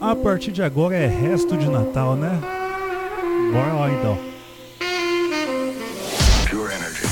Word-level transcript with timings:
A 0.00 0.14
partir 0.14 0.52
de 0.52 0.62
agora 0.62 0.94
é 0.94 1.06
resto 1.06 1.56
de 1.56 1.66
Natal, 1.68 2.16
né? 2.16 2.38
Bora 3.52 3.72
lá 3.72 3.90
então. 3.90 4.18
Pure 6.50 6.72
energy. 6.74 7.06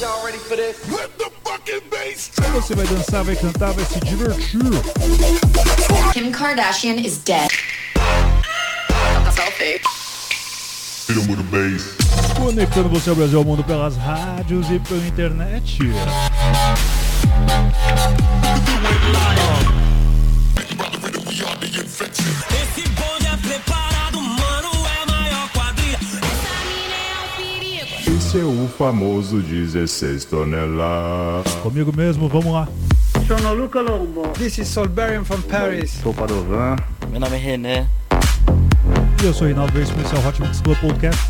Y'all 0.00 0.24
ready 0.24 0.38
for 0.38 0.56
this? 0.56 0.76
Let 0.90 1.10
the 1.18 1.30
fucking 1.44 1.82
bass 1.90 2.30
Você 2.54 2.74
vai 2.74 2.86
dançar, 2.86 3.22
vai 3.22 3.36
cantar, 3.36 3.72
vai 3.72 3.84
se 3.84 4.00
divertir. 4.00 4.60
Kim 6.12 6.32
Kardashian 6.32 6.94
is 6.94 7.18
dead. 7.18 7.50
Selfie. 9.32 9.80
Conectando 12.36 12.88
você 12.88 13.10
ao 13.10 13.16
Brasil 13.16 13.38
ao 13.38 13.44
mundo 13.44 13.62
pelas 13.62 13.96
rádios 13.96 14.70
e 14.70 14.78
pela 14.78 15.06
internet. 15.06 15.78
É 28.38 28.44
o 28.44 28.68
famoso 28.68 29.40
16 29.40 30.24
toneladas. 30.26 31.52
Comigo 31.56 31.92
mesmo, 31.96 32.28
vamos 32.28 32.52
lá. 32.52 32.68
Sono 33.26 33.52
Luca 33.52 33.80
Lombo. 33.80 34.28
This 34.28 34.58
is 34.58 34.68
Solberian 34.68 35.24
from 35.24 35.42
Paris. 35.42 35.98
Sou 36.00 36.14
Padovan. 36.14 36.76
Meu 37.10 37.18
nome 37.18 37.34
é 37.34 37.38
René. 37.40 37.88
E 39.20 39.26
eu 39.26 39.34
sou 39.34 39.42
o 39.42 39.46
Reinaldo 39.46 39.72
Verde, 39.72 39.90
especial 39.90 40.24
Hot 40.24 40.40
Mix 40.40 40.60
Club 40.60 40.78
Podcast. 40.78 41.20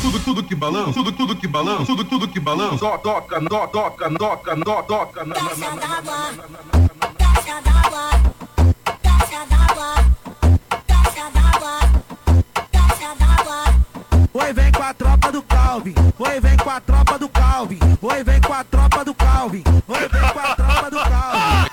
Tudo, 0.00 0.20
tudo 0.20 0.42
que 0.42 0.54
balança, 0.54 0.92
tudo, 0.94 1.12
tudo 1.12 1.36
que 1.36 1.46
balança, 1.46 1.84
tudo, 1.84 2.04
tudo 2.04 2.28
que 2.28 2.40
balança. 2.40 2.78
Toca, 2.78 2.98
toca, 2.98 3.40
toca, 3.42 3.68
toca, 3.68 4.10
toca, 4.10 4.56
toca, 4.56 4.82
toca, 4.84 5.24
na, 5.26 5.34
na, 5.34 5.42
na, 5.42 5.56
na, 5.56 5.76
na, 5.76 6.00
na, 6.00 6.32
na. 6.32 6.86
Oi, 14.38 14.52
vem 14.52 14.70
com 14.70 14.82
a 14.82 14.92
tropa 14.92 15.32
do 15.32 15.42
Calvin. 15.42 15.94
Oi, 16.18 16.40
vem 16.40 16.56
com 16.58 16.68
a 16.68 16.78
tropa 16.78 17.18
do 17.18 17.26
Calvin. 17.26 17.78
Oi, 18.02 18.22
vem 18.22 18.38
com 18.42 18.52
a 18.52 18.64
tropa 18.64 19.02
do 19.02 19.14
Calvin. 19.14 19.64
Oi, 19.88 19.98
vem 19.98 20.30
com 20.30 20.38
a 20.38 20.54
tropa 20.54 20.90
do 20.90 20.98
Calvin. 20.98 21.66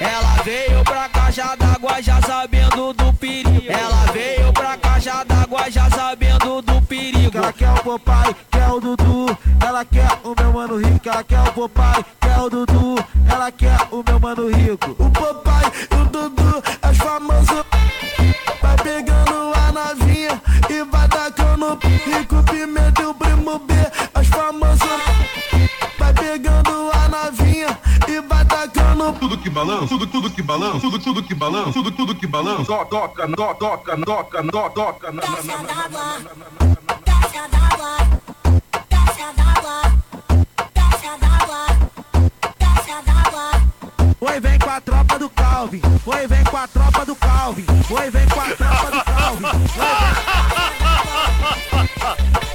Ela 0.00 0.42
veio 0.42 0.82
pra 0.82 1.08
caixa 1.08 1.54
d'água 1.54 2.02
já 2.02 2.20
sabendo 2.22 2.92
do 2.92 3.12
perigo. 3.12 3.62
Ela 3.68 4.12
veio 4.12 4.52
pra 4.52 4.76
caixa 4.76 5.22
d'água 5.22 5.70
já 5.70 5.88
sabendo 5.88 6.60
do 6.62 6.82
perigo. 6.82 7.38
Ela 7.38 7.52
quer 7.52 7.70
o 7.70 7.84
papai, 7.84 8.34
quer 8.50 8.68
o 8.68 8.80
Dudu. 8.80 9.38
Ela 9.64 9.84
quer 9.84 10.18
o 10.24 10.34
meu 10.36 10.52
mano 10.52 10.76
rico. 10.78 11.08
Ela 11.08 11.22
quer 11.22 11.40
o 11.42 11.68
papai, 11.68 12.04
quer 12.20 12.38
o 12.40 12.50
Dudu. 12.50 12.96
Ela 13.30 13.52
quer 13.52 13.78
o 13.92 14.02
meu 14.04 14.18
mano 14.18 14.48
rico. 14.48 14.61
balança, 30.52 30.80
tudo, 30.80 30.98
tudo 30.98 31.22
que 31.22 31.34
balança, 31.34 31.72
tudo, 31.72 31.90
tudo 31.90 32.14
que 32.14 32.26
balança. 32.26 32.64
Toca, 32.64 33.26
toca, 33.26 33.28
toca, 33.36 33.96
toca, 33.96 34.42
toca, 34.44 34.70
toca. 34.70 35.12
Tasca 35.12 35.56
d'água, 35.62 36.18
tasca 37.04 37.48
d'água, 37.48 37.96
tasca 38.90 39.32
d'água, 39.32 39.82
tasca 40.74 41.16
d'água, 41.16 41.66
tasca 42.58 43.02
d'água. 43.06 43.50
Oi, 44.20 44.40
vem 44.40 44.58
com 44.58 44.70
a 44.70 44.80
tropa 44.80 45.18
do 45.18 45.30
Calvin. 45.30 45.82
Oi, 46.04 46.26
vem 46.26 46.44
com 46.44 46.56
a 46.56 46.68
tropa 46.68 47.06
do 47.06 47.16
Calvin. 47.16 47.66
Oi, 47.90 48.10
vem 48.10 48.28
com 48.28 48.40
a 48.40 48.56
tropa 48.56 48.90
do 48.90 49.04
Calvin. 49.04 49.46
Oi, 49.48 49.56
vem... 52.36 52.42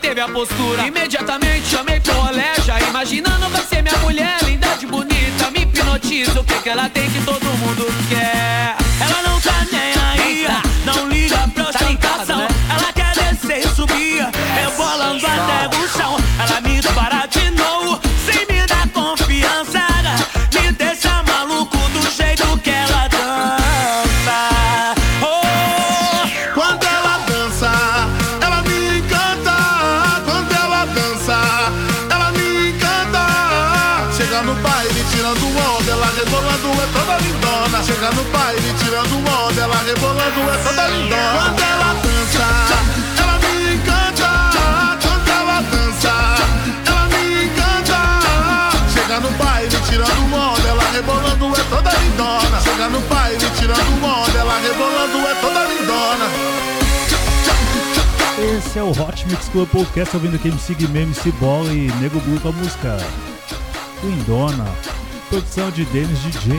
manteve 0.00 0.20
a 0.20 0.28
postura. 0.28 0.86
Imediatamente 0.86 1.66
chamei 1.68 2.00
pro 2.00 2.16
olé 2.20 2.54
imaginando 2.88 3.48
vai 3.50 3.62
ser 3.62 3.82
minha 3.82 3.96
mulher 3.98 4.42
Linda 4.44 4.68
de 4.78 4.86
bonita, 4.86 5.50
me 5.50 5.60
hipnotiza 5.60 6.40
O 6.40 6.44
que 6.44 6.54
que 6.62 6.68
ela 6.68 6.88
tem 6.88 7.08
que 7.10 7.22
todo 7.22 7.44
mundo 7.44 7.86
quer? 8.08 8.76
Ela 9.00 9.22
não 9.28 9.40
tá 9.40 9.66
nem 9.70 9.92
aí 10.10 10.46
Não 10.84 11.08
liga 11.08 11.36
pra 11.54 11.64
tá 11.64 11.70
ostentação? 11.70 12.40
Ela 12.40 12.92
quer 12.94 13.14
descer 13.14 13.58
e 13.58 13.68
subir 13.74 14.26
Rebolando 14.54 15.26
até 15.26 15.76
o 15.76 15.88
chão. 15.88 16.16
Ela 16.38 16.60
me 16.62 16.69
Esse 58.70 58.78
é 58.78 58.84
o 58.84 58.90
Hot 58.90 59.26
Mix 59.26 59.48
Club 59.48 59.68
Podcast 59.68 60.14
ouvindo 60.14 60.36
aqui 60.36 60.46
MC 60.46 60.76
mesmo 60.90 61.12
se 61.12 61.32
Bola 61.32 61.72
e 61.72 61.90
Nego 61.94 62.20
Blue 62.20 62.38
com 62.38 62.50
a 62.50 62.52
música 62.52 62.98
Lindona, 64.00 64.64
produção 65.28 65.72
de 65.72 65.84
Dennis 65.86 66.20
DJ. 66.20 66.52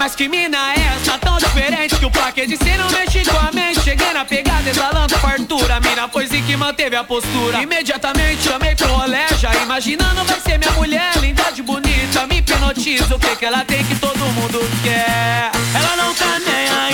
Mas 0.00 0.16
que 0.16 0.28
mina 0.28 0.74
é 0.74 0.96
essa 0.96 1.16
tão 1.16 1.38
diferente 1.38 1.94
que 1.94 2.04
o 2.04 2.10
plaque 2.10 2.44
de 2.44 2.58
não 2.76 2.90
mexe 2.90 3.24
com 3.24 3.38
a 3.38 3.52
mente? 3.52 3.80
Cheguei 3.82 4.12
na 4.12 4.24
pegada 4.24 4.68
exalando 4.68 5.16
fartura, 5.20 5.78
mina 5.78 6.08
foi 6.08 6.26
sim 6.26 6.42
que 6.42 6.56
manteve 6.56 6.96
a 6.96 7.04
postura. 7.04 7.62
Imediatamente 7.62 8.42
chamei 8.42 8.74
pro 8.74 8.88
rolé, 8.88 9.28
já 9.38 9.54
imaginando 9.62 10.24
vai 10.24 10.40
ser 10.40 10.58
minha 10.58 10.72
mulher, 10.72 11.16
linda 11.18 11.52
de 11.52 11.62
bonita, 11.62 12.26
me 12.26 12.38
hipnotiza, 12.38 13.14
o 13.14 13.18
que 13.20 13.36
que 13.36 13.44
ela 13.44 13.64
tem 13.64 13.84
que 13.84 13.94
todo 13.94 14.18
mundo 14.18 14.58
quer? 14.82 15.52
Ela 15.72 15.96
não 15.96 16.12
tá 16.14 16.40
nem 16.40 16.68
aí. 16.68 16.85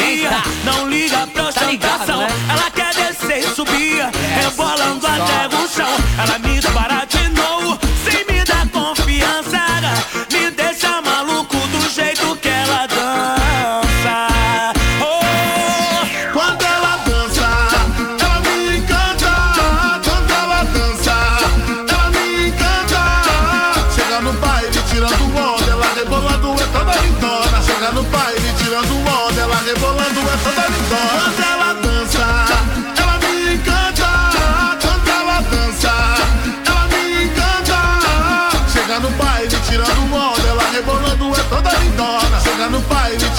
啊 5.21 5.52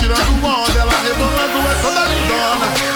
tirando 0.04 0.46
onda, 0.46 0.80
ela 0.80 0.92
rebolando 1.02 1.70
é 1.70 1.82
toda 1.82 2.06
lindona. 2.06 2.94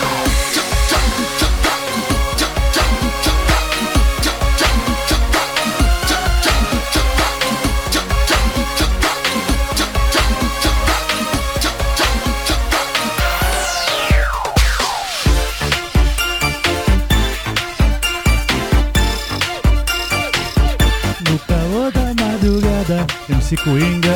MC 23.30 23.56
Coringa 23.58 24.07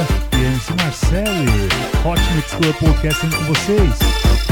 Cultura 2.62 2.74
Podcast 2.74 3.28
com 3.28 3.44
vocês. 3.46 4.51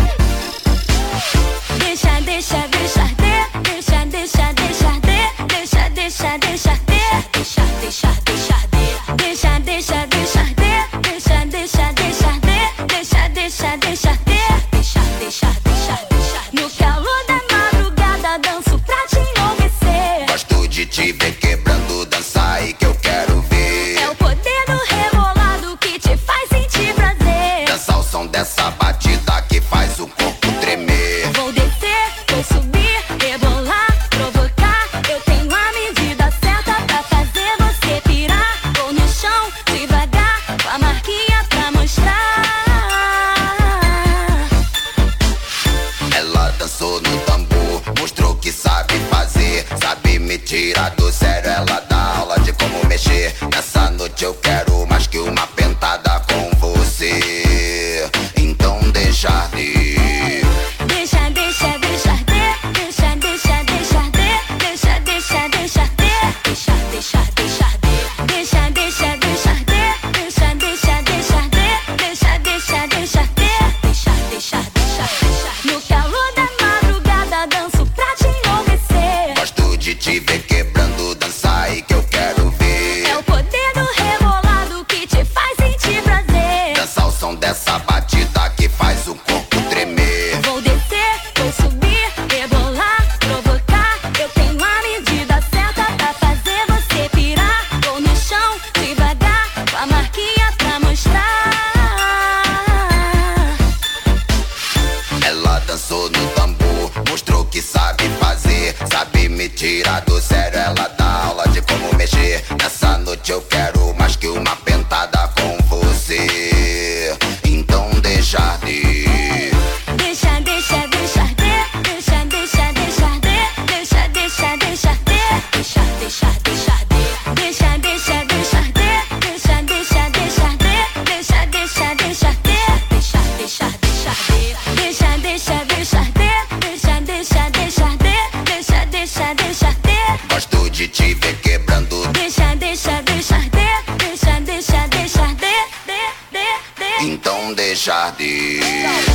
deixar. 147.90 149.09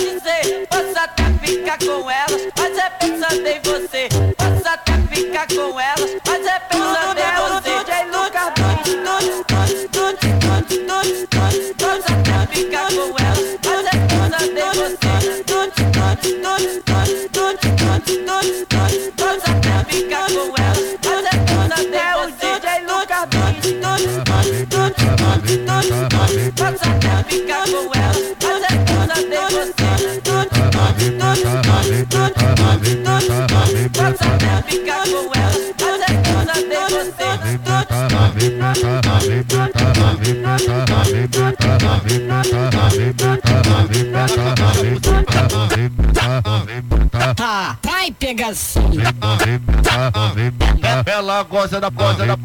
dizer, 0.00 0.66
posso 0.68 0.98
até 0.98 1.24
ficar 1.46 1.78
com 1.78 2.10
elas, 2.10 2.42
mas 2.56 2.78
é 2.78 2.90
pensando 2.90 3.46
em 3.46 3.60
você. 3.60 4.08
Posso 4.36 4.68
até 4.68 4.92
ficar 5.14 5.46
com 5.46 5.78
elas, 5.78 6.10
mas 6.26 6.46
é 6.46 6.58
pensando 6.60 7.20
em 7.20 7.32
você. 7.36 7.70
Posso 11.78 12.12
até 12.12 12.46
ficar 12.52 12.88
com 12.88 13.14
elas, 13.18 13.58
mas 13.64 13.84
é 13.86 13.96
pensando 14.06 14.58
em 14.58 14.72
você. 14.74 15.42
Posso 19.16 19.50
até 19.50 19.84
ficar 19.84 20.26
com 20.26 20.38
elas, 20.38 20.86
mas 20.98 21.24
é 21.24 21.34
pensando 21.40 21.74
em 21.74 21.90
você. 21.90 22.50
Posso 26.56 26.84
até 26.88 27.24
ficar 27.24 27.64
com 27.64 27.90
elas. 27.94 28.39
Vai 47.82 48.12
pegação. 48.12 48.82
Ela 51.06 51.42
gosta 51.44 51.80
da 51.80 51.88
gosta 51.88 52.26
da 52.26 52.36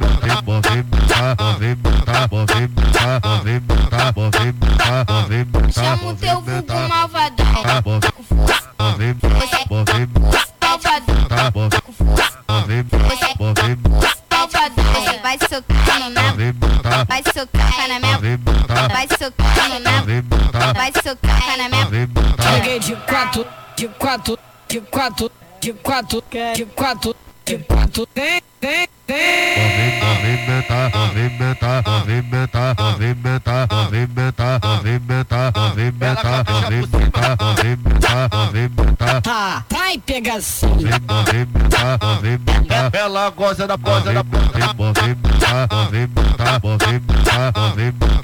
Chama 5.72 6.12
o 6.12 6.16
teu 6.16 6.42
vai 20.76 20.92
socar 20.92 21.58
na 21.58 21.70
minha. 21.70 22.10
Joguei 22.58 22.80
de 22.80 22.96
quatro, 22.96 23.46
de 23.76 23.88
quatro, 23.88 24.38
de 24.68 24.82
quatro, 24.82 25.32
de 25.62 25.74
quatro, 25.74 26.24
de 26.54 26.66
quatro, 26.66 27.16
de 27.46 27.58
quatro. 27.60 28.08
Vem, 28.14 28.42
vem, 28.62 28.88
vem. 29.08 29.96
Movimentar, 30.06 30.92
movimentar, 30.94 31.84
movimentar, 31.88 32.76
movimentar, 32.78 33.68
movimentar, 33.72 34.60
movimentar, 34.62 35.52
movimentar, 35.56 36.44
movimentar, 36.46 37.38
movimentar, 37.40 38.30
movimentar. 38.34 39.22
Tá, 39.22 39.66
vai 39.72 39.98
pegação. 40.00 40.70
Movimentar, 40.70 42.00
movimentar. 42.02 42.92
Ela 42.94 43.30
goza 43.30 43.66
da 43.66 43.78
goza 43.78 44.14
da. 44.14 44.24
Movimentar, 44.24 45.68
movimentar, 45.72 46.62
movimentar, 46.62 47.54
movimentar. 47.56 48.15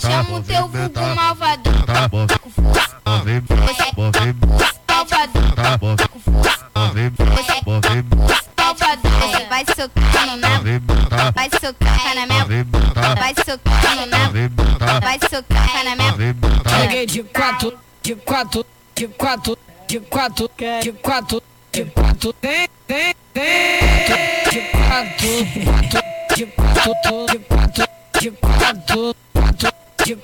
Chama 0.00 0.38
o 0.38 0.42
teu 0.42 0.68
vulgo 0.68 1.14
malvado. 1.14 1.70
Tá 1.86 2.08
socando 9.80 10.36
na 10.36 10.58
bunda, 10.58 11.32
vai 11.34 11.48
socando 11.48 12.14
na 12.14 12.26
minha 12.26 12.44
bunda, 12.44 13.14
vai 13.14 13.34
socando 13.34 14.06
na 14.06 14.28
bunda, 14.28 15.00
vai 15.00 15.18
socando 15.18 15.84
na 15.84 15.96
minha 15.96 17.06
de 17.06 17.22
quatro, 17.22 17.78
de 18.02 18.14
quatro, 18.14 18.66
de 18.94 19.06
quatro, 19.08 19.58
de 19.86 20.00
quatro, 20.00 20.50
de 20.82 20.92
quatro, 20.92 20.92
de 20.92 20.92
quatro, 20.92 21.42
de 21.72 21.84
quatro, 21.86 22.34
vem, 22.42 22.68
vem, 22.86 23.14
vem. 23.34 23.80
De 24.50 24.60
quatro, 24.70 25.44
de 25.44 25.66
quatro, 25.66 26.02
de 26.36 26.46
quatro, 26.46 27.26
de 27.26 27.38
quatro, 27.38 27.88
de 28.20 28.30
quatro. 28.30 29.19
Hoje 30.10 30.18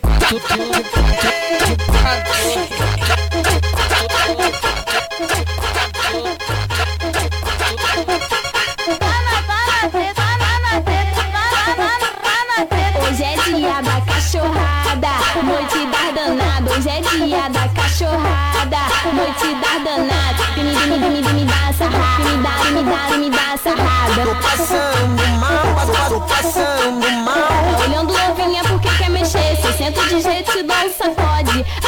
é 13.23 13.37
dia 13.45 13.81
da 13.81 14.01
cachorrada, 14.01 15.13
noite 15.45 15.87
da 15.87 16.11
danada. 16.11 16.73
Hoje 16.73 16.89
é 16.89 17.01
dia 17.01 17.49
da 17.49 17.69
cachorrada, 17.69 18.83
noite 19.15 19.55
da 19.55 19.79
danada. 19.85 20.43
Me, 20.57 20.65
me, 20.65 20.99
me, 20.99 21.23
me, 21.23 21.33
me 21.33 21.45
dá 21.45 21.73
sarrada, 21.73 22.25
me 22.25 22.43
dá, 22.43 22.55
me 22.73 22.83
dá, 22.83 23.17
me 23.17 23.31
dá 23.31 23.57
sarrada. 23.57 24.25
Tô 24.25 24.35
passando 24.43 25.23
mal, 25.39 25.63
tô 26.09 26.21
passando 26.23 27.09
mal. 27.23 27.76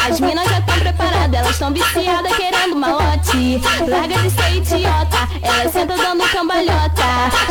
As 0.09 0.21
minas 0.21 0.49
já 0.49 0.59
estão 0.59 0.79
preparadas, 0.79 1.35
elas 1.39 1.51
estão 1.51 1.71
viciadas 1.71 2.35
querendo 2.35 2.75
malote. 2.75 3.61
Larga 3.87 4.19
de 4.19 4.31
ser 4.31 4.57
idiota, 4.57 5.29
ela 5.43 5.71
senta 5.71 5.97
dando 5.99 6.27
cambalhota. 6.31 7.05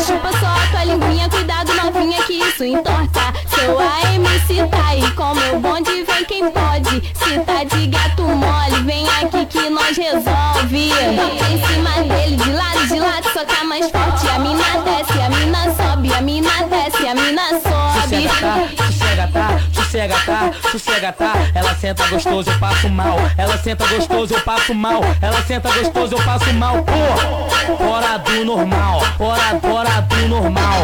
Chupa 0.04 0.32
só 0.40 0.48
a 0.48 0.68
tua 0.72 0.84
linguinha, 0.86 1.30
cuidado 1.30 1.72
novinha 1.76 2.24
que 2.24 2.34
isso 2.34 2.64
entorta. 2.64 3.32
Seu 3.54 3.80
AMC 3.80 4.70
tá 4.72 4.88
aí, 4.88 5.04
é 5.04 5.10
bom 5.12 5.60
bonde 5.60 6.04
vem 6.04 6.26
quem 6.26 6.52
pode. 6.52 7.14
Se 7.14 7.40
tá 7.42 7.64
de 7.64 7.86
gato 7.88 8.24
mole, 8.24 8.84
vem 8.86 9.08
aqui 9.08 9.46
que 9.46 9.70
nós 9.70 9.96
resolve. 9.96 10.92
Em 11.52 11.68
cima 11.68 11.92
dele, 12.12 12.38
de 12.38 12.52
lado, 12.52 12.88
de 12.88 13.00
lado, 13.00 13.30
só 13.34 13.46
tá 13.46 13.64
mais 13.66 13.88
forte. 13.92 14.28
A 14.30 14.40
mina 14.40 14.82
desce, 14.84 15.22
a 15.22 15.30
mina 15.30 15.76
sobe, 15.76 16.12
a 16.12 16.22
mina 16.22 16.64
desce, 16.64 17.08
a 17.08 17.14
mina 17.14 17.50
tá? 17.50 18.02
sobe. 18.02 18.28
Sossega, 18.28 18.40
tá? 18.42 18.84
Sossega, 18.84 19.30
tá? 19.32 19.76
Sossega 20.72 21.12
tá. 21.13 21.34
Ela 21.53 21.74
senta 21.75 22.06
gostoso, 22.08 22.50
eu 22.50 22.60
passo 22.60 22.89
mal. 22.89 23.17
Ela 23.38 23.58
senta 23.58 23.86
gostoso, 23.88 24.34
eu 24.34 24.41
passo 24.41 24.74
mal. 24.74 25.01
Ela 25.22 25.41
senta 25.44 25.72
gostoso, 25.72 26.15
eu 26.15 26.24
passo 26.24 26.53
mal. 26.53 26.84
Pô, 26.84 27.77
fora 27.77 28.17
do 28.17 28.46
normal, 28.46 29.01
fora, 29.17 29.60
fora 29.62 30.01
do 30.01 30.27
normal. 30.27 30.84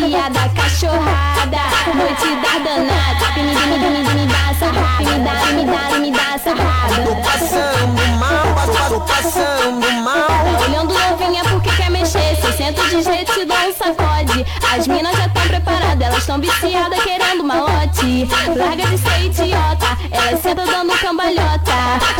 Dia 0.00 0.28
da 0.28 0.48
cachorrada, 0.48 1.62
noite 1.94 2.34
dar 2.42 2.58
danada. 2.64 3.26
Me, 3.36 3.42
me, 3.42 3.54
me, 3.54 4.02
me, 4.02 4.14
me 4.14 4.26
dá 4.26 4.54
sarrada, 4.58 5.04
me 5.04 5.18
dá, 5.20 5.34
me 5.52 5.64
dá, 5.64 5.98
me 5.98 6.10
dá 6.10 6.38
sarrada. 6.38 7.02
Tô 7.04 7.14
passando 7.16 8.02
mal, 8.18 8.88
tô 8.88 9.00
passando 9.00 9.92
mal. 10.02 10.26
Olhando 10.68 10.94
novinha 10.94 11.43
senta 12.64 12.82
de 12.84 13.02
jeito, 13.02 13.32
te 13.34 13.44
dá 13.44 13.66
um 13.66 13.74
sacode. 13.74 14.46
As 14.74 14.86
minas 14.86 15.14
já 15.16 15.28
tão 15.28 15.42
preparadas, 15.46 16.00
elas 16.00 16.26
tão 16.26 16.40
viciadas 16.40 17.02
querendo 17.02 17.44
malote. 17.44 18.26
Larga 18.56 18.86
de 18.86 18.98
ser 18.98 19.24
idiota, 19.26 19.98
ela 20.10 20.36
senta 20.38 20.64
dando 20.64 20.98
cambalhota. 20.98 21.74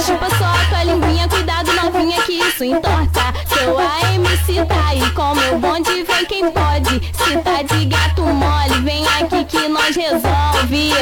Chupa 0.04 0.28
só 0.36 0.44
a 0.44 0.64
tua 0.68 0.84
linguinha, 0.84 1.26
cuidado 1.28 1.72
novinha 1.72 2.20
que 2.22 2.32
isso 2.32 2.64
entorta. 2.64 3.32
Seu 3.46 3.78
AMC 3.78 4.66
tá 4.68 4.88
aí 4.88 5.10
com 5.12 5.34
meu 5.34 5.58
bonde, 5.58 6.02
vem 6.02 6.26
quem 6.26 6.50
pode. 6.50 7.00
Se 7.14 7.38
tá 7.38 7.62
de 7.62 7.86
gato 7.86 8.22
mole, 8.22 8.80
vem 8.82 9.06
aqui 9.06 9.44
que 9.44 9.66
nós 9.68 9.96
resolve. 9.96 10.92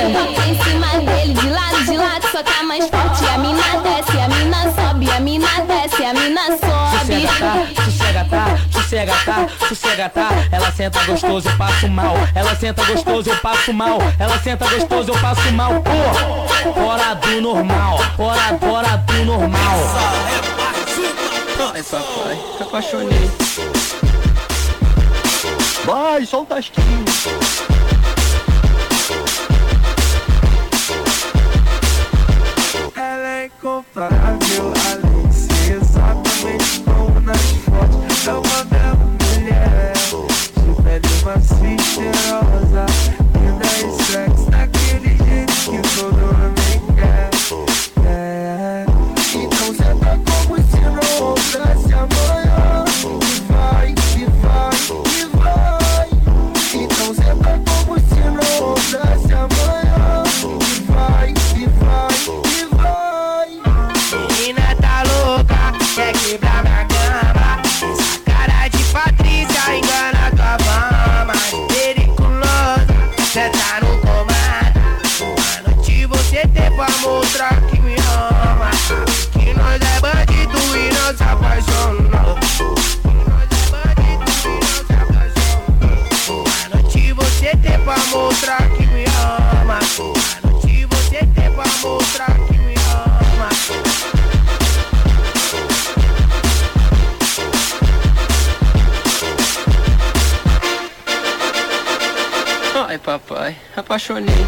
Em 0.46 0.62
cima 0.62 0.86
dele, 1.00 1.34
de 1.34 1.48
lado, 1.48 1.84
de 1.84 1.96
lado, 1.96 2.26
soca 2.30 2.62
mais 2.62 2.88
forte. 2.88 3.24
A 3.26 3.38
mina 3.38 3.62
desce, 3.82 4.18
a 4.20 4.28
mina 4.28 4.41
sobe, 5.02 5.10
a 5.10 5.20
mina 5.20 5.48
desce, 5.66 6.04
a 6.04 6.14
mina 6.14 6.46
sobe. 6.46 7.26
Sossega 7.84 8.24
tá, 8.24 8.72
sossega 8.74 9.14
tá, 9.24 9.48
sossega 9.68 10.08
tá. 10.08 10.28
Ela 10.50 10.72
senta 10.72 11.04
gostoso, 11.04 11.48
eu 11.48 11.56
passo 11.56 11.88
mal. 11.88 12.14
Ela 12.34 12.56
senta 12.56 12.84
gostoso, 12.84 13.30
eu 13.30 13.36
passo 13.36 13.72
mal. 13.72 13.98
Ela 14.18 14.38
senta 14.38 14.68
gostoso, 14.68 15.10
eu 15.10 15.18
passo 15.20 15.52
mal. 15.52 15.82
Pô, 15.82 16.72
fora 16.72 17.14
do 17.14 17.40
normal, 17.40 17.98
fora, 18.16 18.58
fora 18.58 18.96
do 18.96 19.24
normal. 19.24 19.78
Ai, 21.74 21.82
papai, 21.82 22.38
apaixonei. 22.60 23.30
Vai, 25.84 26.24
solta 26.26 26.58
as 26.58 26.68
tasquinho. 26.68 27.71
É 33.42 33.46
incomparável, 33.46 34.72
além 34.92 35.28
de 35.28 35.72
exatamente 35.72 36.80
como 36.84 37.20
nas 37.20 37.40
fotos. 37.40 38.26
É 38.28 38.32
uma 38.32 38.64
bela 38.64 38.94
mulher, 38.94 39.92
de 39.96 40.82
pele 40.82 41.24
macia 41.24 41.74
e 41.74 41.82
cheirosa. 41.82 42.91
Apaixonei. 103.82 104.46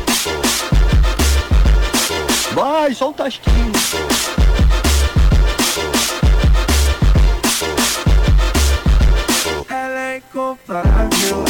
Vai, 2.55 2.95
solta 2.95 3.25
as 3.25 3.37
tasquinho. 3.37 3.73
Ela 9.69 10.01
é 10.01 10.17
incomparável, 10.19 11.45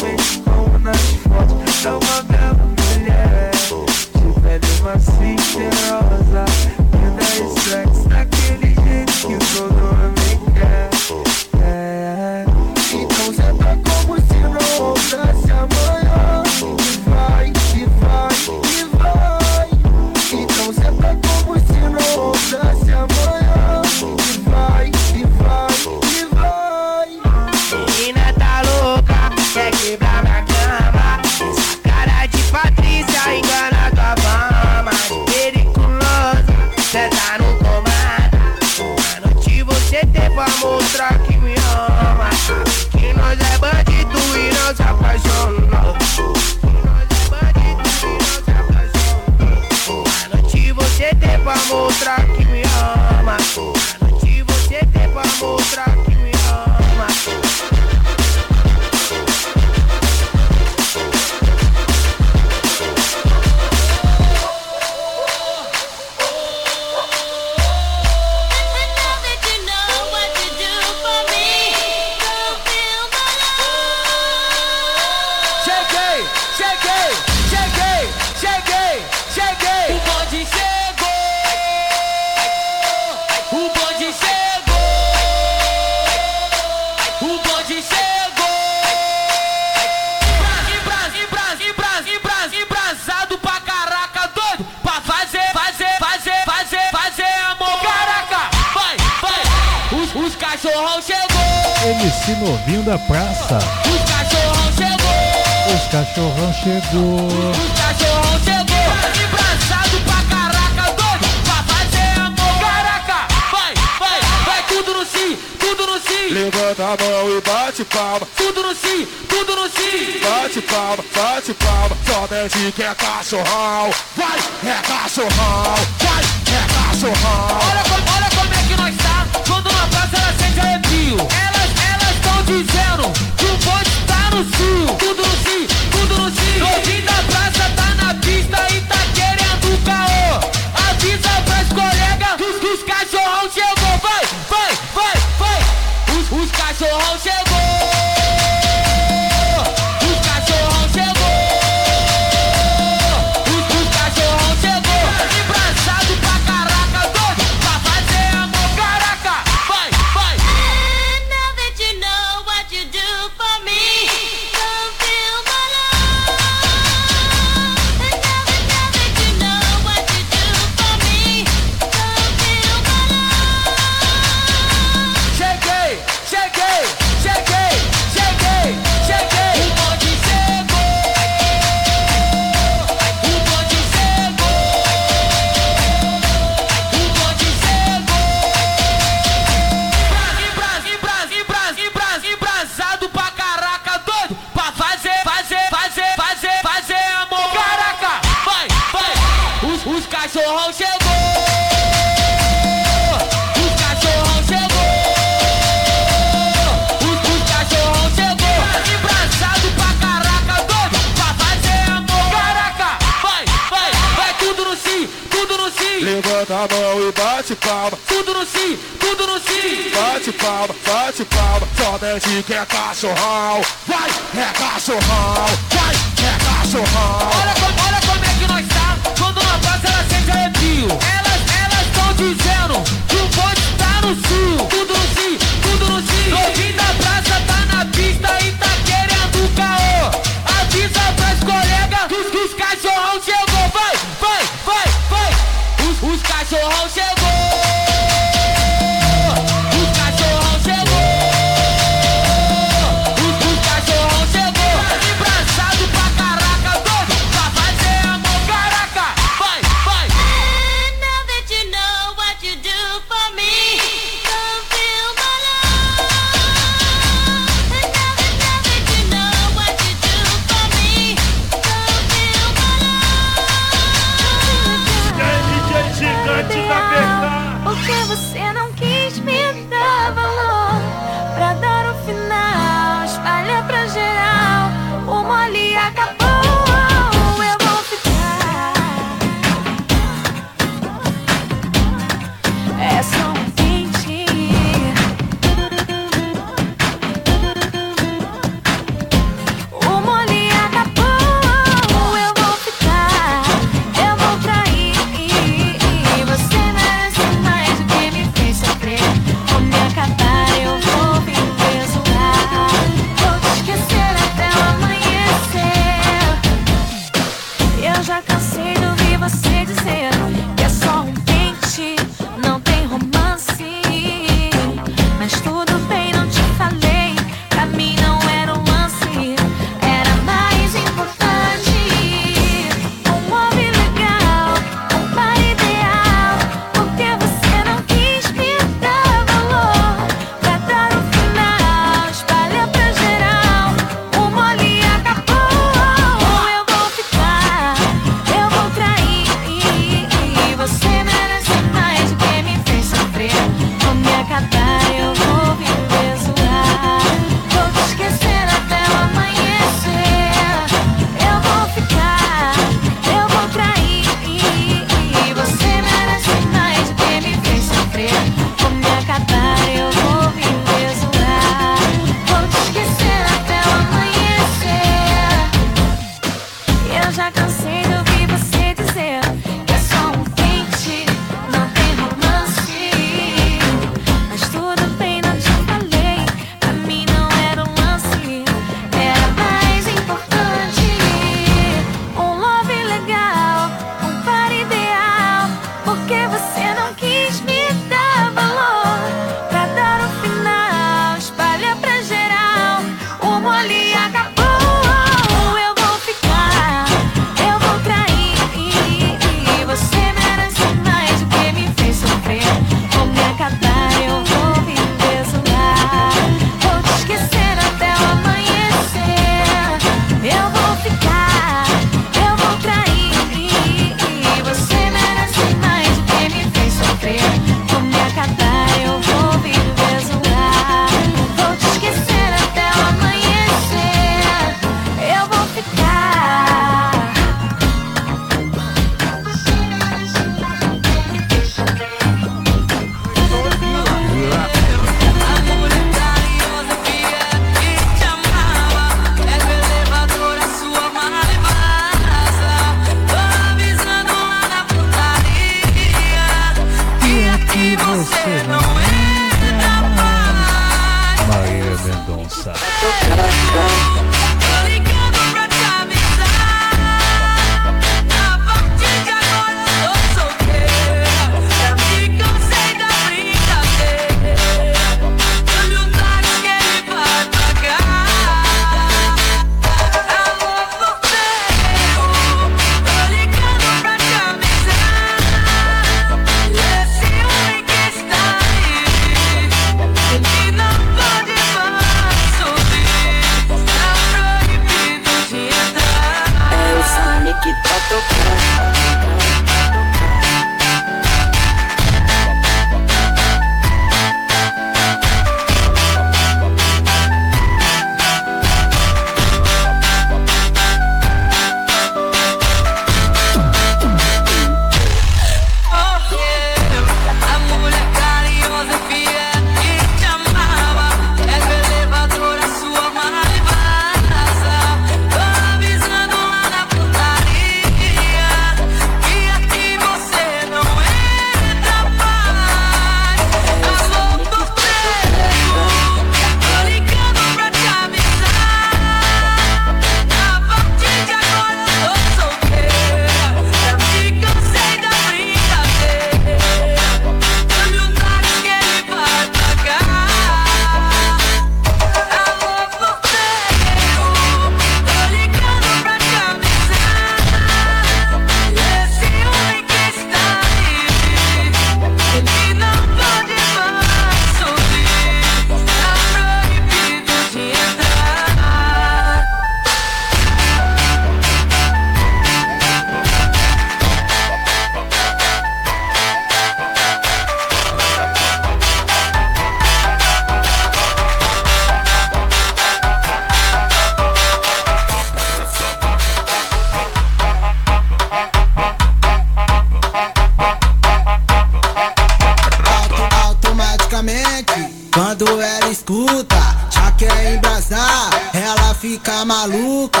escuta, 595.90 596.56
já 596.70 596.92
quer 596.92 597.34
embrasar 597.34 598.10
Ela 598.32 598.74
fica 598.74 599.24
maluca 599.24 600.00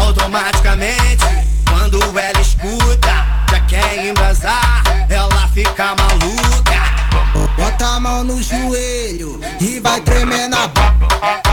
Automaticamente, 0.00 1.24
quando 1.68 1.98
ela 2.18 2.40
escuta, 2.40 3.26
já 3.50 3.60
quer 3.68 4.06
embrasar, 4.06 4.82
ela 5.08 5.48
fica 5.48 5.94
maluca. 5.94 7.46
Bota 7.56 7.86
a 7.86 8.00
mão 8.00 8.24
no 8.24 8.42
joelho 8.42 9.40
e 9.60 9.80
vai 9.80 10.00
tremer 10.00 10.48
na 10.48 10.68
boca 10.68 11.46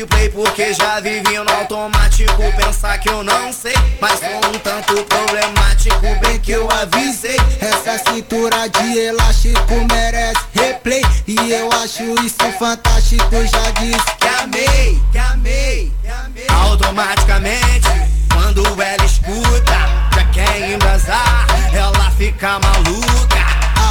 de 0.00 0.06
play 0.06 0.28
porque 0.30 0.72
já 0.72 0.98
vive 1.00 1.38
no 1.38 1.52
automático. 1.52 2.42
Pensar 2.56 2.98
que 2.98 3.10
eu 3.10 3.22
não 3.22 3.52
sei, 3.52 3.74
mas 4.00 4.18
sou 4.18 4.50
um 4.50 4.58
tanto 4.60 4.94
problemático. 5.04 6.00
Bem 6.20 6.38
que 6.38 6.52
eu 6.52 6.68
avisei. 6.70 7.36
Essa 7.60 7.98
cintura 8.10 8.68
de 8.68 8.98
elástico 8.98 9.74
merece 9.92 10.40
replay 10.54 11.02
E 11.26 11.52
eu 11.52 11.68
acho 11.82 12.02
isso 12.24 12.52
fantástico, 12.58 13.30
já 13.30 13.70
disse 13.72 14.16
que 14.18 14.26
amei, 14.26 15.02
que 15.12 15.18
amei, 15.18 15.92
que 16.02 16.08
amei. 16.08 16.46
Automaticamente, 16.48 17.88
quando 18.32 18.64
ela 18.80 19.04
escuta, 19.04 19.78
já 20.14 20.24
quer 20.32 20.70
embrasar, 20.72 21.46
ela 21.74 22.10
fica 22.12 22.58
maluca. 22.58 23.40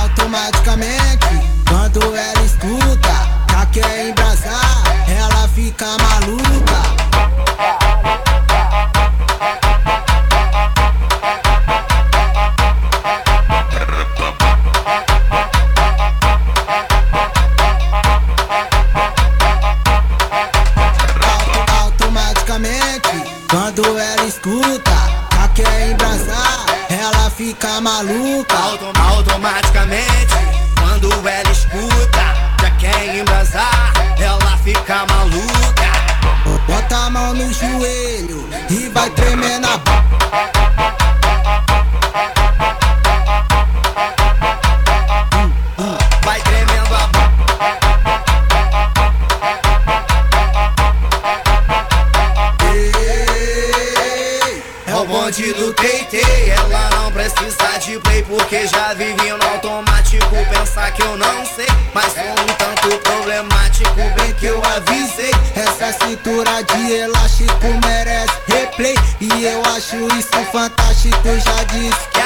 Automaticamente, 0.02 1.28
quando 1.68 2.02
ela 2.16 2.46
escuta, 2.46 3.28
já 3.52 3.66
quer 3.68 4.10
embrasar 4.10 4.69
Yeah. 7.60 8.49
E 38.70 38.90
vai 38.90 39.10
tremer 39.12 39.60
na 39.60 39.80
bonde 55.10 55.54
do 55.54 55.74
TT, 55.74 56.22
ela 56.52 56.90
não 56.92 57.12
precisa 57.12 57.80
de 57.80 58.00
play 58.00 58.24
porque 58.24 58.68
já 58.68 58.94
vive 58.94 59.32
no 59.32 59.44
automático. 59.54 60.36
Pensar 60.52 60.92
que 60.92 61.02
eu 61.02 61.18
não 61.18 61.46
sei, 61.46 61.68
mas 61.94 62.14
sou 62.14 62.24
um 62.24 62.48
tanto 62.58 62.98
problemático. 63.00 63.96
Bem 64.16 64.34
que 64.36 64.46
eu 64.46 64.62
avisei. 64.64 65.32
Essa 65.56 65.92
cintura 66.06 66.64
de 66.64 66.94
elástico 66.94 67.29
fantástico, 70.60 71.24
já 71.24 71.64
disse 71.64 72.19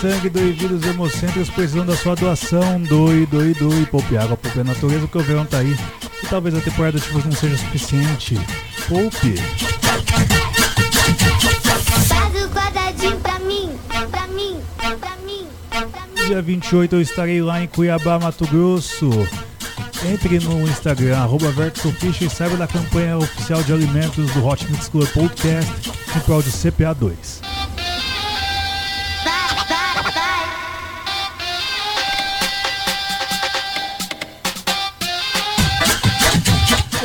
sangue, 0.00 0.28
doe 0.28 0.52
vírus 0.52 0.84
hemocentros 0.84 1.48
precisando 1.50 1.86
da 1.86 1.96
sua 1.96 2.14
doação. 2.14 2.80
Doe, 2.82 3.26
doe, 3.26 3.54
doe. 3.54 3.86
Poupe 3.86 4.16
água, 4.16 4.36
poupe 4.36 4.60
a 4.60 4.64
natureza, 4.64 5.06
que 5.06 5.18
o 5.18 5.22
verão 5.22 5.44
tá 5.44 5.58
aí. 5.58 5.76
E 6.22 6.26
talvez 6.26 6.54
a 6.54 6.60
temporada 6.60 6.98
de 6.98 7.04
chuvas 7.04 7.24
não 7.24 7.32
seja 7.32 7.56
suficiente. 7.56 8.38
Poupe. 8.88 9.36
Faz 12.06 12.44
o 12.44 12.48
quadradinho 12.50 13.16
pra 13.20 13.38
mim, 13.40 13.70
pra 13.88 14.26
mim, 14.28 14.60
pra 14.76 15.16
mim, 15.16 15.46
pra 15.70 16.06
mim. 16.14 16.26
Dia 16.26 16.42
28 16.42 16.96
eu 16.96 17.00
estarei 17.00 17.40
lá 17.42 17.62
em 17.62 17.66
Cuiabá, 17.66 18.18
Mato 18.18 18.46
Grosso. 18.46 19.10
Entre 20.12 20.38
no 20.40 20.62
Instagram, 20.68 21.16
arroba 21.18 21.50
VertusOfficial 21.50 22.28
e 22.28 22.30
saiba 22.30 22.56
da 22.56 22.66
campanha 22.66 23.16
oficial 23.16 23.62
de 23.62 23.72
alimentos 23.72 24.30
do 24.32 24.46
Hot 24.46 24.70
Mix 24.70 24.88
Club 24.88 25.08
Podcast 25.08 25.90
em 26.14 26.20
prol 26.20 26.42
de 26.42 26.50
CPA2. 26.50 27.35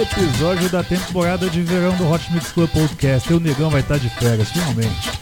Episódio 0.02 0.68
da 0.70 0.84
temporada 0.84 1.48
de 1.48 1.62
verão 1.62 1.96
do 1.96 2.12
Hot 2.12 2.34
Mix 2.34 2.52
Club 2.52 2.68
Podcast. 2.72 3.32
E 3.32 3.36
o 3.36 3.40
Negão 3.40 3.70
vai 3.70 3.82
estar 3.82 4.00
de 4.00 4.10
férias, 4.10 4.50
finalmente. 4.50 5.21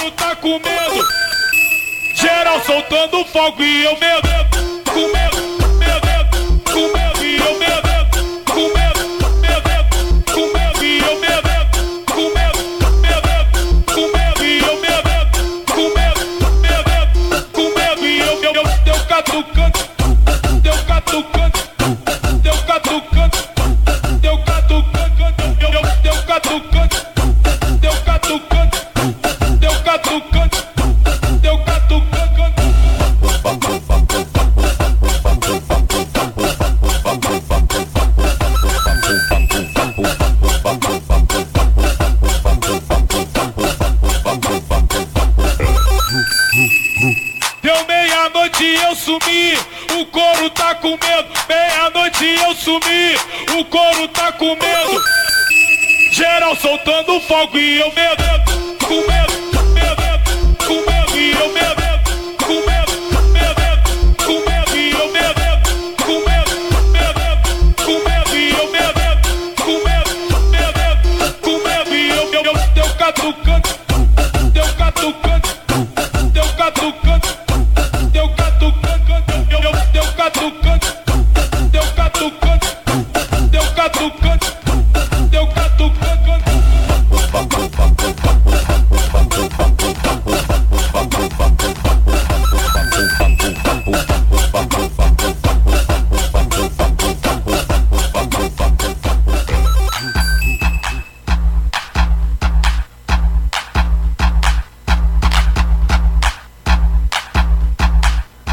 O 0.00 0.02
couro 0.02 0.10
tá 0.12 0.34
com 0.36 0.58
medo. 0.58 1.08
Geral 2.14 2.64
soltando 2.64 3.22
fogo 3.26 3.62
e 3.62 3.84
eu 3.84 3.98
medo. 3.98 4.28
Com 4.90 5.12
medo, 5.12 5.49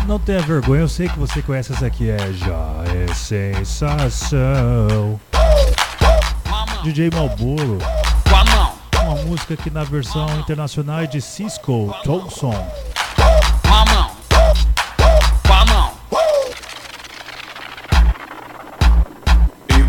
Não 0.07 0.17
tenha 0.17 0.39
vergonha, 0.39 0.83
eu 0.83 0.87
sei 0.87 1.09
que 1.09 1.19
você 1.19 1.41
conhece 1.41 1.73
essa 1.73 1.85
aqui, 1.85 2.09
é 2.09 2.31
Já 2.31 2.81
é 2.95 3.13
Sensação. 3.13 4.39
DJ 6.81 7.09
Malboro. 7.13 7.77
Uma 9.03 9.15
música 9.23 9.57
que 9.57 9.69
na 9.69 9.83
versão 9.83 10.25
internacional 10.39 11.01
é 11.01 11.07
de 11.07 11.19
Cisco 11.19 11.93
Thompson. 12.05 12.55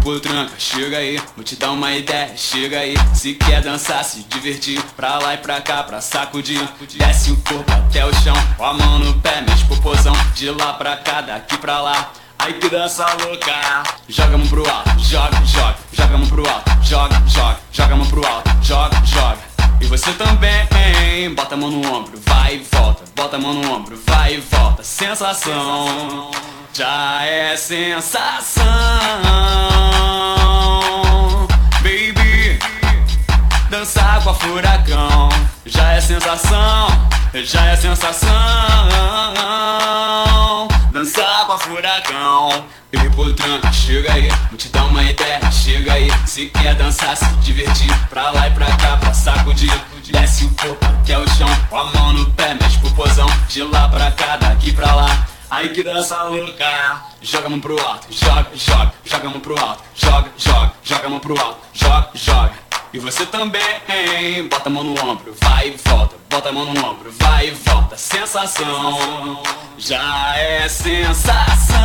E 0.09 0.11
por 0.11 0.21
tranca, 0.21 0.55
chega 0.57 0.97
aí, 0.97 1.21
vou 1.37 1.45
te 1.45 1.55
dar 1.55 1.71
uma 1.71 1.93
ideia, 1.93 2.35
chega 2.35 2.79
aí. 2.79 2.95
Se 3.15 3.35
quer 3.35 3.61
dançar, 3.61 4.03
se 4.03 4.23
divertir, 4.23 4.83
pra 4.97 5.19
lá 5.19 5.35
e 5.35 5.37
pra 5.37 5.61
cá, 5.61 5.83
pra 5.83 6.01
sacudir. 6.01 6.67
Desce 6.97 7.31
o 7.31 7.37
corpo 7.37 7.71
até 7.71 8.07
o 8.07 8.15
chão, 8.15 8.35
com 8.57 8.65
a 8.65 8.73
mão 8.73 8.99
no 8.99 9.21
pé, 9.21 9.43
mexe 9.43 9.67
popozão. 9.67 10.15
De 10.35 10.51
lá 10.51 10.73
pra 10.73 10.97
cá, 10.97 11.21
daqui 11.21 11.59
pra 11.59 11.83
lá. 11.83 12.11
Aí 12.39 12.55
que 12.55 12.71
dança 12.71 13.05
louca, 13.21 13.83
joga 14.09 14.35
a 14.37 14.39
mão 14.39 14.49
pro 14.49 14.67
alto, 14.71 14.99
joga, 14.99 15.45
joga, 15.45 15.77
joga 15.93 16.15
a 16.15 16.19
mão 16.19 16.27
pro 16.27 16.49
alto, 16.49 16.71
joga, 16.83 17.23
joga, 17.27 17.61
joga 17.71 17.93
a 17.93 17.97
mão 17.97 18.07
pro 18.07 18.27
alto, 18.27 18.51
joga, 18.63 19.03
joga. 19.05 19.39
E 19.79 19.85
você 19.85 20.11
também, 20.13 21.35
bota 21.35 21.55
a 21.55 21.59
mão 21.59 21.71
no 21.71 21.87
ombro, 21.95 22.19
vai 22.25 22.55
e 22.55 22.67
volta, 22.73 23.05
bota 23.15 23.37
a 23.37 23.39
mão 23.39 23.53
no 23.53 23.75
ombro, 23.75 24.01
vai 24.07 24.37
e 24.37 24.41
volta. 24.41 24.83
Sensação, 24.83 26.31
já 26.73 27.25
é 27.25 27.57
sensação, 27.57 28.65
baby. 31.83 32.59
Dançar 33.71 34.23
com 34.23 34.31
a 34.31 34.35
furacão, 34.35 35.29
já 35.67 35.93
é 35.93 36.01
sensação, 36.01 36.89
já 37.35 37.67
é 37.67 37.77
sensação. 37.77 38.29
Dançar 40.93 41.47
com 41.47 41.53
a 41.53 41.59
furacão. 41.59 42.65
Tranca, 43.37 43.71
chega 43.73 44.13
aí, 44.13 44.29
vou 44.49 44.57
te 44.57 44.69
dar 44.69 44.85
uma 44.85 45.03
ideia, 45.03 45.51
chega 45.51 45.93
aí. 45.93 46.09
Se 46.25 46.47
quer 46.47 46.75
dançar, 46.77 47.17
se 47.17 47.27
divertir, 47.43 47.93
pra 48.09 48.31
lá 48.31 48.47
e 48.47 48.51
pra 48.53 48.67
cá, 48.77 48.97
pra 48.97 49.13
sacudir. 49.13 49.71
Desce 50.11 50.45
o 50.45 50.51
corpo 50.55 50.87
até 50.87 51.19
o 51.19 51.29
chão, 51.31 51.49
com 51.69 51.77
a 51.77 51.85
mão 51.85 52.13
no 52.15 52.31
pé, 52.33 52.55
mexe 52.55 52.79
pro 52.79 52.91
pozão. 52.93 53.27
De 53.49 53.63
lá 53.65 53.89
pra 53.89 54.11
cá, 54.13 54.37
daqui 54.37 54.73
pra 54.73 54.95
lá. 54.95 55.27
Aí 55.51 55.71
que 55.71 55.83
dança 55.83 56.23
louca, 56.25 57.03
joga 57.23 57.47
a 57.47 57.49
mão 57.51 57.59
pro 57.59 57.81
alto, 57.81 58.07
joga, 58.11 58.51
joga, 58.55 58.93
joga 59.03 59.27
a 59.27 59.31
mão 59.31 59.41
pro 59.41 59.59
alto, 59.59 59.83
joga, 59.95 60.31
joga, 60.37 60.73
joga 60.85 61.07
a 61.07 61.11
mão 61.11 61.21
pro 61.21 61.41
alto, 61.41 61.61
joga, 61.73 62.11
joga. 62.15 62.53
E 62.93 62.99
você 62.99 63.25
também, 63.25 63.63
bota 64.51 64.69
a 64.69 64.73
mão 64.73 64.85
no 64.85 64.93
ombro, 65.03 65.35
vai 65.41 65.69
e 65.69 65.77
volta, 65.89 66.17
bota 66.29 66.51
a 66.51 66.53
mão 66.53 66.67
no 66.67 66.87
ombro, 66.87 67.11
vai 67.19 67.49
e 67.49 67.51
volta. 67.53 67.97
Sensação, 67.97 69.43
já 69.79 70.37
é 70.37 70.69
sensação, 70.69 71.79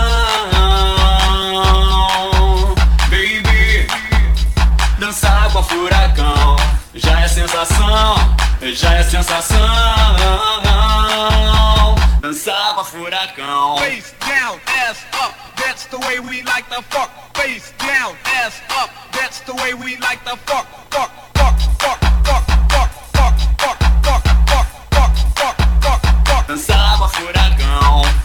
baby. 3.09 3.87
Dançar 4.99 5.51
com 5.53 5.59
a 5.59 5.63
furacão, 5.63 6.57
já 6.93 7.21
é 7.21 7.27
sensação, 7.29 8.15
já 8.73 8.93
é 8.93 9.03
sensação. 9.03 9.57
Dançar 12.21 12.52
furacão. 12.85 13.77
Face 13.77 14.13
down, 14.19 14.59
ass 14.67 15.05
up, 15.21 15.33
that's 15.57 15.85
the 15.87 15.99
way 15.99 16.19
we 16.19 16.41
like 16.43 16.67
to 16.69 16.81
fuck. 16.83 17.09
Face 17.35 17.73
down, 17.77 18.15
ass 18.25 18.61
up, 18.81 18.89
that's 19.11 19.39
the 19.41 19.55
way 19.55 19.73
we 19.73 19.97
like 19.97 20.23
to 20.25 20.35
fuck. 20.45 20.67
Fuck, 20.91 21.11
fuck, 21.35 21.59
fuck, 21.79 21.99
fuck, 22.23 22.45
fuck, 22.69 22.91
fuck, 23.13 23.39
fuck, 23.59 23.79
fuck, 24.03 24.23
fuck, 24.43 24.67
fuck, 24.91 25.15
fuck, 25.35 25.57
fuck, 25.81 26.01
fuck. 26.25 26.47
Dançar 26.47 26.97
com 26.97 27.03
a 27.05 27.09
furacão. 27.09 28.22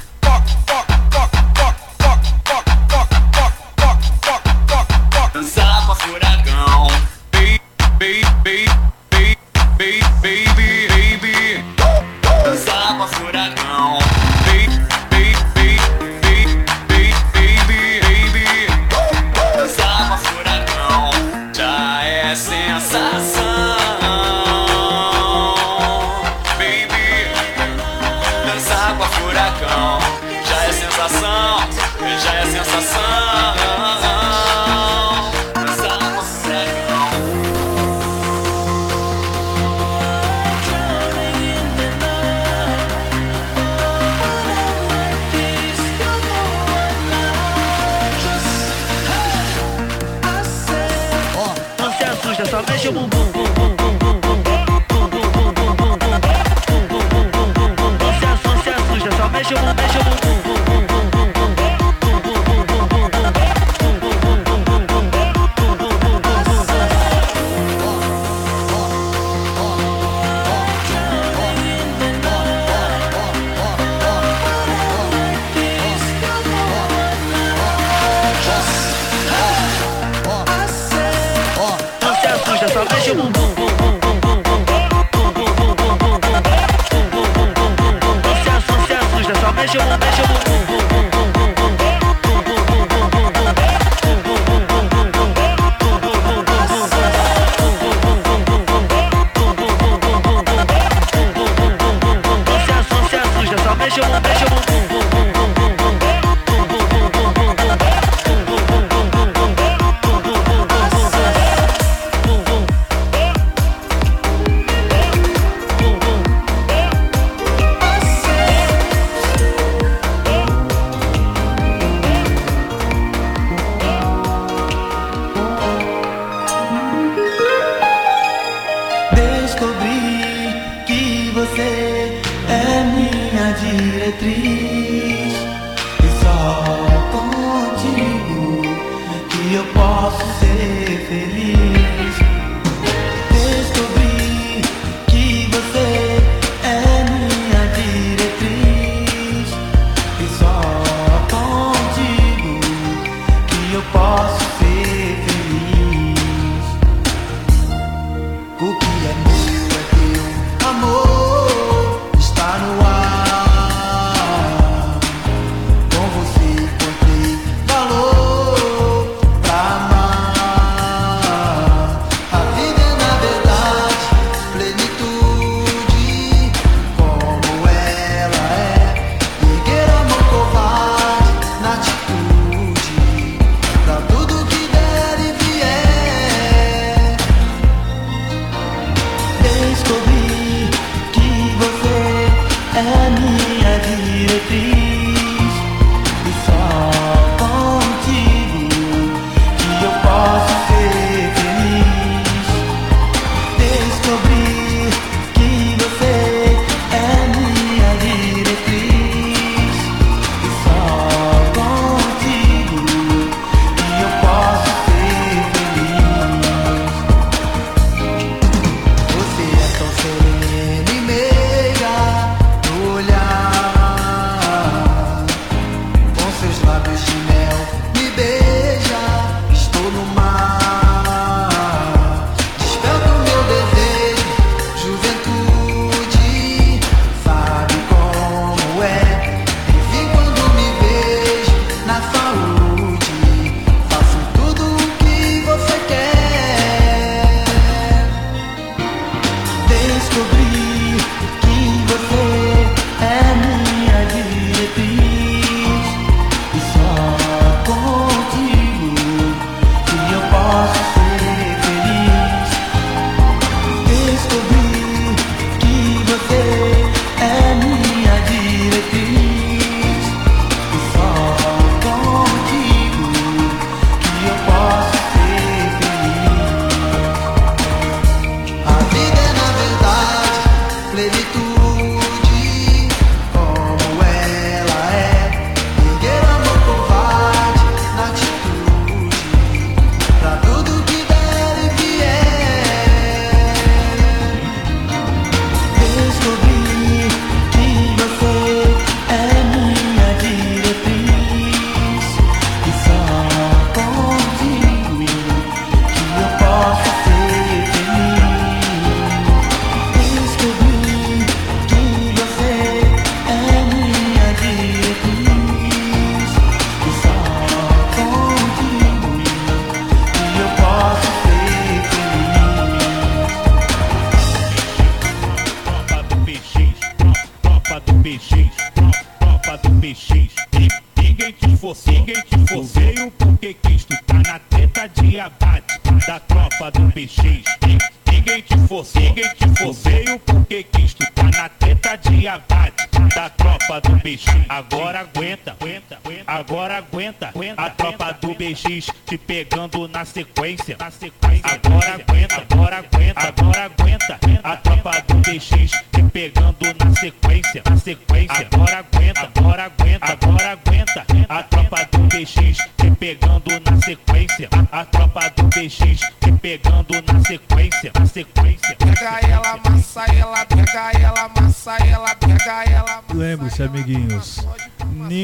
Bumbum, 90.45 90.85
mexe 90.95 91.17
o 91.17 91.18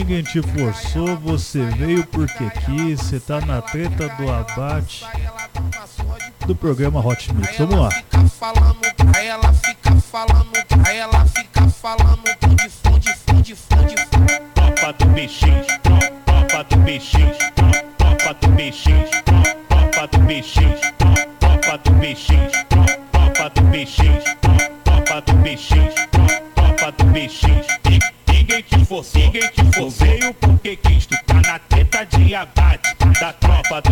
ninguém 0.05 0.23
te 0.23 0.43
forçou, 0.43 1.17
você 1.17 1.65
veio 1.65 2.07
porque 2.09 2.45
quis, 2.51 3.01
você 3.01 3.19
tá 3.19 3.41
na 3.41 3.63
treta 3.63 4.07
do 4.11 4.31
abate 4.31 5.07
do 6.47 6.55
programa 6.55 7.05
Hot 7.05 7.33
Mix. 7.33 7.57
Vamos 7.57 7.77
lá. 7.77 7.89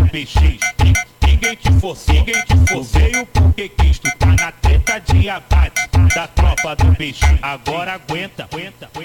BX. 0.05 0.35
Ni- 0.83 0.93
Ninguém 1.25 1.57
te 1.57 1.73
forçou, 1.81 2.15
ninguém 2.15 2.45
te 2.45 2.57
forçou. 2.73 3.27
Porque 3.33 3.69
quis, 3.71 3.99
tu 3.99 4.11
tá 4.19 4.27
na 4.27 4.53
treta 4.53 4.99
de 5.01 5.29
abate 5.31 5.81
da 6.15 6.27
tropa 6.29 6.77
do 6.77 6.85
BX. 6.93 7.21
Agora 7.41 7.95
aguenta, 7.95 8.49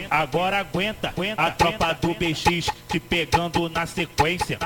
agora 0.10 0.60
aguenta. 0.60 1.14
A 1.38 1.52
tropa 1.52 1.94
do 2.02 2.14
BX 2.14 2.70
te 2.90 3.00
pegando 3.00 3.70
na 3.70 3.86
sequência. 3.86 4.58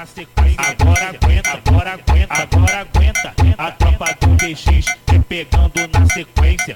Agora 0.58 1.10
aguenta, 1.10 1.52
agora 1.54 1.94
aguenta, 1.94 2.34
agora 2.34 2.80
aguenta. 2.82 3.34
A 3.58 3.72
tropa 3.72 4.06
do 4.20 4.28
BX 4.36 4.86
te 5.06 5.20
pegando. 5.28 5.72
Na 5.94 6.06
sequência. 6.08 6.76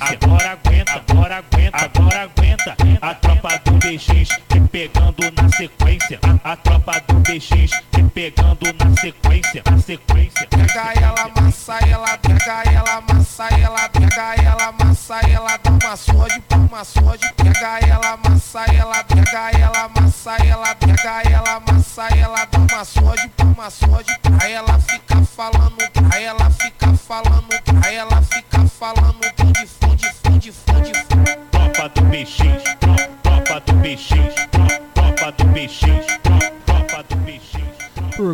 Agora 0.00 0.50
aguenta, 0.52 0.92
agora 1.08 1.36
aguenta, 1.38 1.76
agora 1.78 2.22
aguenta. 2.22 2.76
A 3.00 3.14
tropa 3.14 3.37
te 4.04 4.60
pegando 4.70 5.16
na 5.36 5.48
sequência. 5.48 6.20
A 6.44 6.56
tropa 6.56 7.00
do 7.08 7.14
BX 7.20 7.70
te 7.90 8.02
pegando 8.14 8.66
na 8.78 8.96
sequência. 8.96 9.62
Na 9.68 9.78
sequência. 9.78 10.46
Pega 10.48 10.92
ela, 11.02 11.22
amassa 11.22 11.78
ela, 11.86 12.18
pega 12.18 12.62
ela, 12.72 12.94
amassa 12.96 13.48
ela, 13.54 13.88
pega 13.88 14.34
ela, 14.42 14.64
amassa 14.68 15.20
ela, 15.28 15.56
dá 15.56 15.70
uma 15.70 15.96
surra 15.96 16.28
de 16.28 16.40
pau, 16.40 16.58
uma 16.60 16.84
surra 16.84 17.18
de 17.18 17.32
pega 17.34 17.78
ela, 17.86 18.10
amassa 18.12 18.64
ela, 18.72 19.04
pega 19.04 19.50
ela, 19.58 19.84
amassa 19.84 20.36
ela, 20.44 20.74
pega 20.74 21.22
ela, 21.30 21.54
amassa 21.56 22.08
ela, 22.16 22.44
dá 22.44 22.58
uma 22.58 22.84
surra 22.84 23.16
de 23.16 23.28
pau, 23.28 23.46
uma 23.46 23.70
surra 23.70 24.04
de 24.04 24.18
pra 24.18 24.48
ela 24.48 24.78
fica 24.80 25.24
falando, 25.24 25.90
pra 25.92 26.20
ela 26.20 26.50
fica 26.50 26.94
falando, 26.94 27.62
pra 27.64 27.92
ela 27.92 28.22
fica 28.22 28.66
falando, 28.68 29.20
funde, 29.36 29.66
funde, 29.66 30.12
funde, 30.22 30.52
funde, 30.52 30.92
funde. 30.92 31.38
Tropa 31.50 31.88
do 31.88 32.02
BX, 32.02 32.57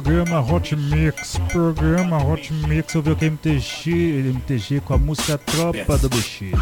Programa 0.05 0.41
Hot 0.43 0.77
Mix, 0.77 1.41
programa 1.51 2.23
Hot 2.23 2.53
Mix, 2.53 2.95
ouviu 2.95 3.17
que 3.17 3.25
MTG, 3.25 4.35
MTG 4.35 4.81
com 4.81 4.93
a 4.93 4.99
música 4.99 5.39
Tropa 5.39 5.97
do 5.97 6.11
BX. 6.11 6.61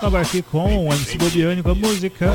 Tava 0.00 0.22
aqui 0.22 0.40
com 0.40 0.88
o 0.88 0.92
MC 0.94 1.18
Bobiane 1.18 1.62
com 1.62 1.72
a 1.72 1.74
música 1.74 2.32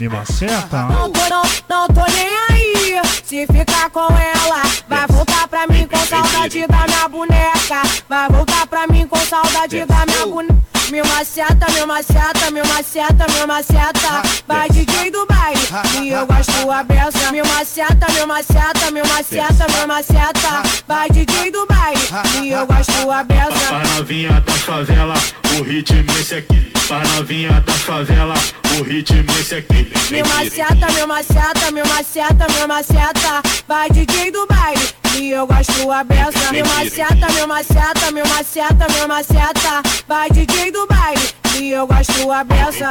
Me 0.00 0.08
Maceta. 0.08 0.84
Não 0.84 1.10
tô, 1.10 1.20
não, 1.28 1.42
não 1.68 1.88
tô 1.88 2.10
nem 2.10 2.28
aí. 2.48 3.02
Se 3.22 3.46
ficar 3.46 3.90
com 3.90 4.08
ela, 4.08 4.62
vai 4.88 5.06
voltar 5.06 5.46
pra 5.46 5.66
mim 5.66 5.86
com 5.86 5.98
saudade 6.06 6.66
da 6.66 6.86
minha 6.86 7.08
boneca. 7.10 7.82
Vai 8.08 8.28
voltar 8.30 8.66
pra 8.66 8.86
mim 8.86 9.06
com 9.06 9.18
saudade 9.18 9.84
da 9.84 10.06
minha 10.06 10.26
boneca. 10.26 10.69
Meu 10.90 11.04
maceta, 11.04 11.70
meu 11.72 11.86
maceta, 11.86 12.50
meu 12.50 12.66
maceta, 12.66 13.26
meu 13.32 13.46
maceta. 13.46 14.22
Vai 14.48 14.68
DJ 14.70 15.12
do 15.12 15.24
baile 15.24 15.60
e 16.02 16.08
eu 16.08 16.26
gosto 16.26 16.70
a 16.70 16.82
beça. 16.82 17.30
Meu 17.30 17.46
maceta, 17.46 18.12
meu 18.12 18.26
maceta, 18.26 18.90
meu 18.90 19.06
maceta, 19.06 19.66
meu 19.76 19.86
maceta. 19.86 20.62
Vai 20.88 21.08
DJ 21.10 21.52
do 21.52 21.64
baile 21.66 22.00
e 22.42 22.50
eu 22.50 22.66
gosto 22.66 23.10
a 23.10 23.22
beça. 23.22 23.68
Pra 23.68 23.84
novinha 23.94 24.40
da 24.40 24.52
favela, 24.52 25.14
o 25.58 25.62
ritmo 25.62 26.10
esse 26.18 26.34
aqui. 26.34 26.69
Pra 26.90 27.04
novinha 27.14 27.60
da 27.60 27.72
favela, 27.72 28.34
o 28.76 28.82
ritmo 28.82 29.30
esse 29.38 29.54
aqui. 29.54 29.92
Meu 30.10 30.26
maceta, 30.26 30.90
meu 30.92 31.06
maceta, 31.06 31.70
meu 31.70 31.86
maceta, 31.86 32.46
meu 32.52 32.66
maceta. 32.66 33.42
Vai 33.68 33.88
DJ 33.90 34.32
do 34.32 34.44
baile 34.48 34.88
e 35.16 35.30
eu 35.30 35.46
gosto 35.46 35.92
a 35.92 36.02
beça. 36.02 36.50
Meu 36.50 36.66
maceta, 36.66 37.32
meu 37.32 37.46
maceta, 37.46 38.10
meu 38.10 38.26
maceta, 38.26 38.86
meu 38.92 39.06
maceta. 39.06 39.82
Vai 40.08 40.30
DJ 40.30 40.72
do 40.72 40.84
baile 40.88 41.22
e 41.60 41.70
eu 41.70 41.86
gosto 41.86 42.32
a 42.32 42.42
beça. 42.42 42.88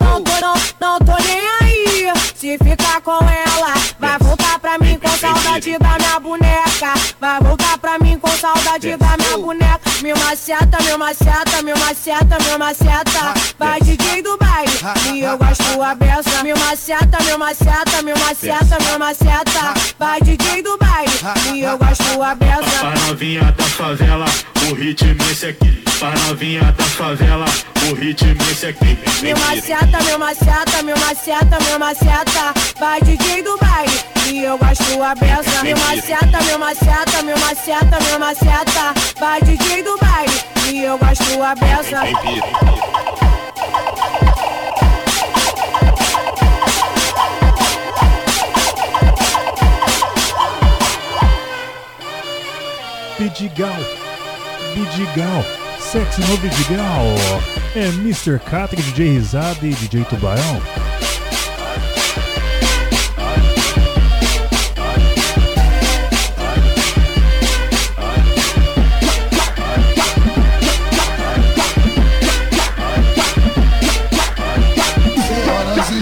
Não 0.00 0.20
tô, 0.22 0.32
não, 0.40 0.54
não 0.80 0.98
tô 0.98 1.22
nem 1.22 1.40
aí. 1.60 2.12
Se 2.34 2.58
ficar 2.58 3.00
com 3.02 3.12
ela, 3.12 3.74
vai 4.00 4.18
voltar 4.18 4.58
pra 4.58 4.76
mim 4.78 4.98
com 4.98 5.08
saudade 5.10 5.78
da 5.78 5.96
minha 5.96 6.18
boneca. 6.18 6.94
Vai 7.20 7.40
voltar 7.40 7.78
pra 7.78 7.98
mim 7.98 8.18
com 8.18 8.30
saudade 8.30 8.96
da 8.96 9.16
minha 9.16 9.19
boneca. 9.38 9.90
Meu 10.02 10.16
maceta, 10.16 10.82
meu 10.82 10.98
maceta, 10.98 11.62
meu 11.62 11.76
maceta, 11.76 12.38
meu 12.44 12.58
maceta. 12.58 13.34
Vai 13.58 13.80
DJ 13.80 14.22
do 14.22 14.36
baile 14.38 14.72
e 15.12 15.20
eu 15.20 15.36
gosto 15.36 15.82
a 15.82 15.94
beça. 15.94 16.42
Meu 16.42 16.56
maceta, 16.56 17.22
meu 17.24 17.38
maceta, 17.38 18.02
meu 18.02 18.18
maceta, 18.18 18.78
meu 18.84 18.98
maceta. 18.98 19.74
Vai 19.98 20.20
DJ 20.20 20.62
do 20.62 20.78
baile 20.78 21.12
e 21.54 21.60
eu 21.60 21.76
gosto 21.76 22.22
a 22.22 22.34
beça. 22.34 22.78
Pra 22.80 22.94
novinha 23.06 23.52
da 23.52 23.64
favela, 23.64 24.26
o 24.70 24.74
ritmo 24.74 25.22
esse 25.30 25.46
aqui. 25.46 25.84
Pra 25.98 26.12
novinha 26.26 26.72
da 26.72 26.84
favela, 26.84 27.46
o 27.90 27.94
ritmo 27.94 28.42
esse 28.50 28.66
aqui. 28.66 28.98
Meu 29.22 29.36
maceta, 29.38 30.02
meu 30.04 30.18
maceta, 30.18 30.82
meu 30.82 30.98
maceta, 30.98 31.58
meu 31.68 31.78
maceta. 31.78 32.54
Vai 32.78 33.00
DJ 33.02 33.42
do 33.42 33.58
baile 33.58 34.00
e 34.26 34.44
eu 34.44 34.56
gosto 34.56 35.02
a 35.02 35.14
beça. 35.14 35.62
Meu 35.62 35.76
maceta, 35.76 36.42
meu 36.44 36.58
maceta, 36.58 37.22
meu 37.22 37.38
maceta, 37.38 38.00
meu 38.08 38.18
maceta. 38.18 38.94
Vai 39.20 39.38
DJ 39.42 39.82
do 39.82 39.98
baile 39.98 40.32
e 40.72 40.82
eu 40.82 40.96
gosto 40.96 41.42
a 41.42 41.54
beça. 41.54 42.00
Bidigal, 53.18 53.68
Bidigal, 54.74 55.44
sexy 55.78 56.22
no 56.22 56.38
Bidigal. 56.38 57.04
É 57.76 57.88
Mr. 57.88 58.38
Catra, 58.38 58.80
DJ 58.80 59.10
Risada 59.10 59.66
e 59.66 59.74
DJ 59.74 60.02
Tubarão. 60.04 60.62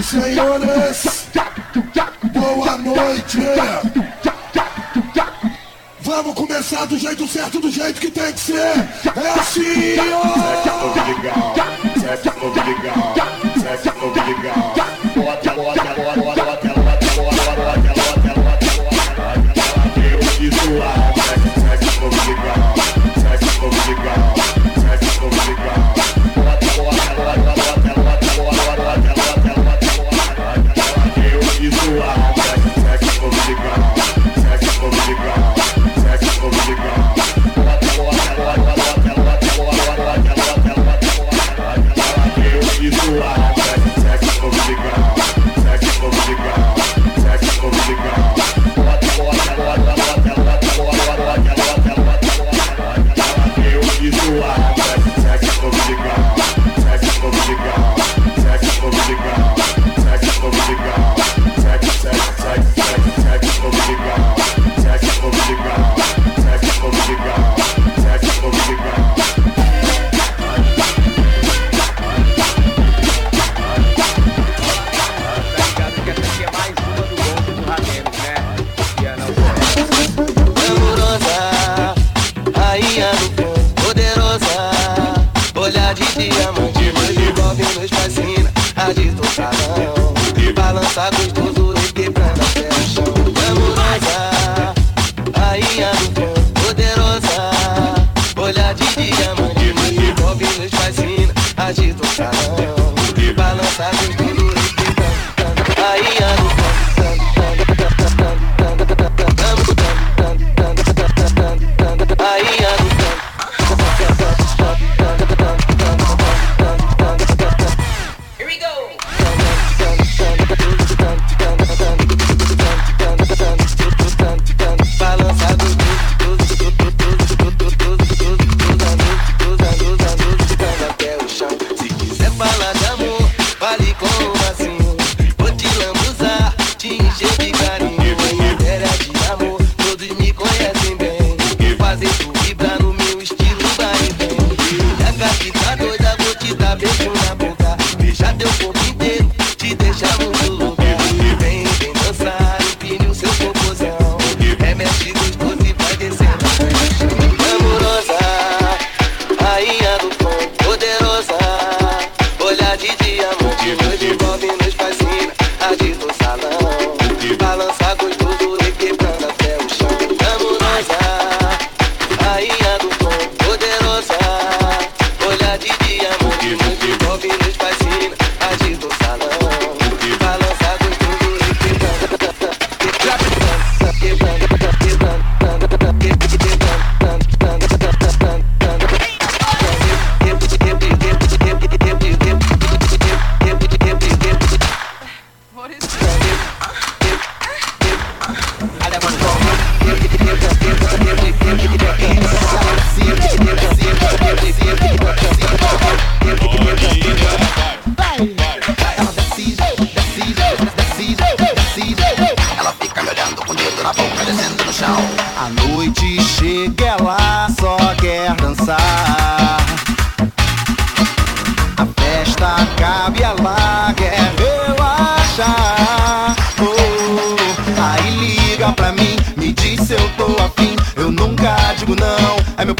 Senhores, 0.03 1.27
boa 2.33 2.77
noite. 2.77 3.37
Vamos 6.01 6.33
começar 6.33 6.85
do 6.85 6.97
jeito 6.97 7.27
certo, 7.27 7.59
do 7.59 7.69
jeito 7.69 7.99
que 7.99 8.09
tem 8.09 8.33
que 8.33 8.39
ser. 8.39 8.55
É 8.55 9.39
assim, 9.39 9.95
ó. 10.11 10.39
diamante, 15.13 15.48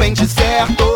pente 0.10 0.28
certo. 0.28 0.95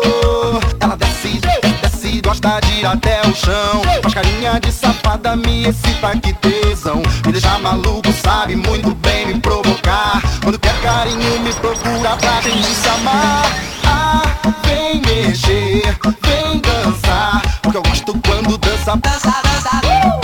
Ela 0.80 0.96
desce, 0.96 1.40
desce, 1.82 2.20
gosta 2.20 2.60
de 2.60 2.80
ir 2.80 2.86
até 2.86 3.20
o 3.22 3.34
chão. 3.34 3.82
Faz 4.02 4.14
carinha 4.14 4.58
de 4.60 4.72
safada, 4.72 5.36
me 5.36 5.68
excita 5.68 6.18
que 6.20 6.32
tesão. 6.34 7.00
Me 7.24 7.32
deixa 7.32 7.58
maluco, 7.58 8.12
sabe 8.12 8.56
muito 8.56 8.94
bem 8.96 9.26
me 9.26 9.40
provocar. 9.40 10.20
Quando 10.42 10.58
quer 10.58 10.74
carinho, 10.80 11.40
me 11.40 11.52
procura 11.54 12.16
pra 12.16 12.40
gente 12.40 12.66
se 12.66 12.88
amar. 12.88 13.44
Ah, 13.86 14.22
vem 14.64 15.00
mexer, 15.00 15.96
vem 16.22 16.60
dançar. 16.60 17.42
Porque 17.62 17.76
eu 17.76 17.82
gosto 17.82 18.20
quando 18.26 18.58
dança, 18.58 18.96
dança, 18.96 19.30
dança. 19.42 19.70
Ah, 19.72 20.23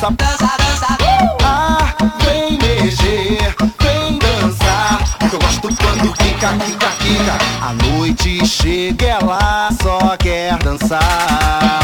dança, 0.00 0.16
dança, 0.16 0.56
dança. 0.56 0.96
Ah, 1.44 1.94
vem 2.24 2.58
mexer, 2.58 3.54
vem 3.78 4.18
dançar. 4.18 5.02
Eu 5.30 5.38
gosto 5.38 5.68
quando 5.76 6.12
quica, 6.14 6.54
quica, 6.64 6.88
quica. 7.00 7.38
A 7.60 7.74
noite 7.74 8.46
chega, 8.46 9.06
ela 9.06 9.68
só 9.82 10.16
quer 10.16 10.56
dançar. 10.58 11.80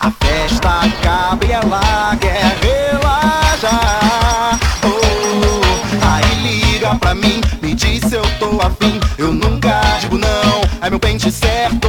A 0.00 0.10
festa 0.10 0.80
acaba 0.80 1.44
e 1.46 1.52
ela 1.52 2.16
quer 2.20 2.58
relaxar. 2.60 4.58
Oh, 4.82 6.04
aí 6.04 6.34
liga 6.42 6.96
pra 6.96 7.14
mim, 7.14 7.40
me 7.62 7.74
diz 7.74 8.00
se 8.00 8.16
eu 8.16 8.24
tô 8.40 8.60
afim. 8.60 8.98
Eu 9.16 9.32
nunca 9.32 9.80
digo 10.00 10.18
não, 10.18 10.62
é 10.80 10.90
meu 10.90 10.98
pente 10.98 11.30
certo. 11.30 11.88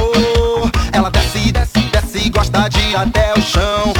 Ela 0.92 1.10
desce, 1.10 1.50
desce, 1.50 1.80
desce, 1.80 2.30
gosta 2.30 2.68
de 2.68 2.78
ir 2.78 2.96
até 2.96 3.34
o 3.34 3.42
chão. 3.42 3.93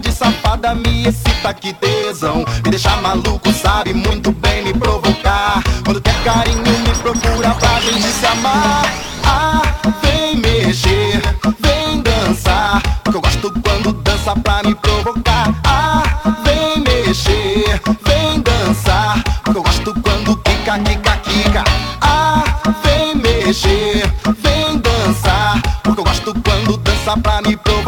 De 0.00 0.10
safada, 0.10 0.74
me 0.74 1.06
excita 1.06 1.54
que 1.54 1.72
tesão. 1.72 2.44
Me 2.64 2.70
deixa 2.70 2.96
maluco, 2.96 3.52
sabe 3.52 3.94
muito 3.94 4.32
bem 4.32 4.64
me 4.64 4.74
provocar. 4.74 5.62
Quando 5.84 6.00
quer 6.00 6.20
carinho, 6.24 6.62
me 6.62 6.94
procura 7.00 7.54
pra 7.54 7.80
gente 7.80 8.02
se 8.02 8.26
amar. 8.26 8.84
Ah, 9.24 9.62
vem 10.02 10.36
mexer, 10.36 11.22
vem 11.60 12.02
dançar. 12.02 12.82
Porque 13.04 13.18
eu 13.18 13.20
gosto 13.22 13.52
quando 13.62 13.92
dança 14.02 14.34
pra 14.34 14.62
me 14.64 14.74
provocar. 14.74 15.54
Ah, 15.64 16.02
vem 16.42 16.82
mexer, 16.82 17.80
vem 18.04 18.40
dançar. 18.40 19.22
Porque 19.44 19.58
eu 19.58 19.62
gosto 19.62 19.94
quando 20.02 20.36
quica, 20.38 20.78
quica, 20.80 21.16
quica. 21.18 21.64
Ah, 22.00 22.42
vem 22.82 23.14
mexer, 23.14 24.12
vem 24.42 24.78
dançar. 24.78 25.62
Porque 25.84 26.00
eu 26.00 26.04
gosto 26.04 26.34
quando 26.42 26.76
dança 26.78 27.16
pra 27.16 27.40
me 27.42 27.56
provocar. 27.56 27.83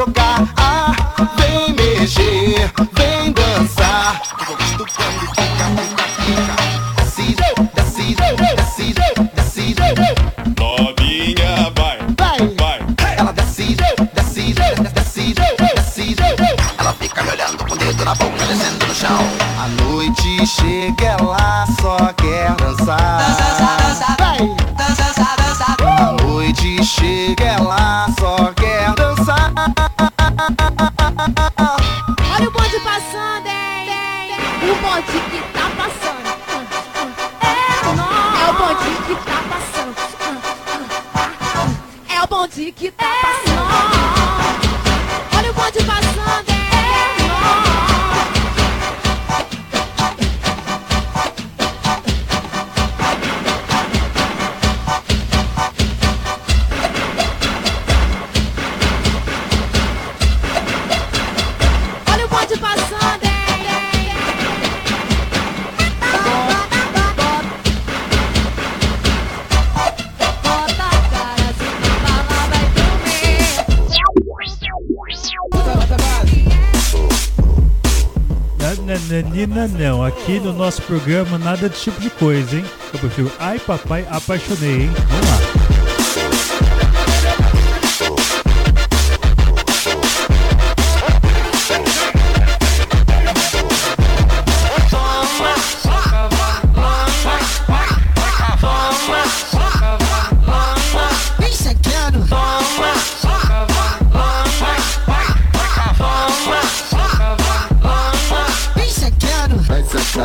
Aqui 80.27 80.41
no 80.41 80.53
nosso 80.53 80.83
programa 80.83 81.39
nada 81.39 81.69
desse 81.69 81.85
tipo 81.85 82.01
de 82.01 82.11
coisa, 82.11 82.57
hein? 82.57 82.65
Eu 82.93 82.99
prefiro 82.99 83.31
Ai 83.39 83.61
Papai 83.61 84.05
Apaixonei, 84.11 84.83
hein? 84.83 84.91
Vamos 85.09 85.61
lá. 85.61 85.66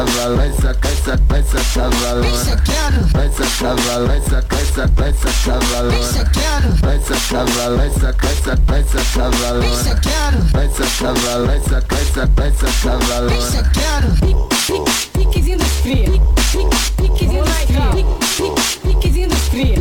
Sacar, 0.02 0.36
vai 0.36 0.52
sacar, 0.54 0.92
sacar, 0.94 1.44
chegando. 2.42 3.02
Vai 3.12 3.30
sacar, 3.30 3.76
vai 4.08 4.20
sacar, 4.22 4.66
sacar, 4.66 5.14
chegando. 5.22 6.72
Vai 6.82 7.00
sacar, 7.00 7.46
vai 7.78 7.92
sacar, 7.92 8.34
sacar, 8.34 8.82
chegando. 8.82 9.62
Vai 10.52 10.70
sacar, 10.70 11.14
vai 11.46 11.60
sacar, 11.60 12.00
sacar, 12.06 12.28
vai 12.36 12.52
sacar 12.52 12.98
valona. 13.00 13.52
chegando. 13.52 14.10
Piquezinho 15.14 15.58
dos 15.60 15.68
fria. 15.68 16.10
Piquezinho 16.98 17.44
dos 17.44 17.54
fria. 19.50 19.76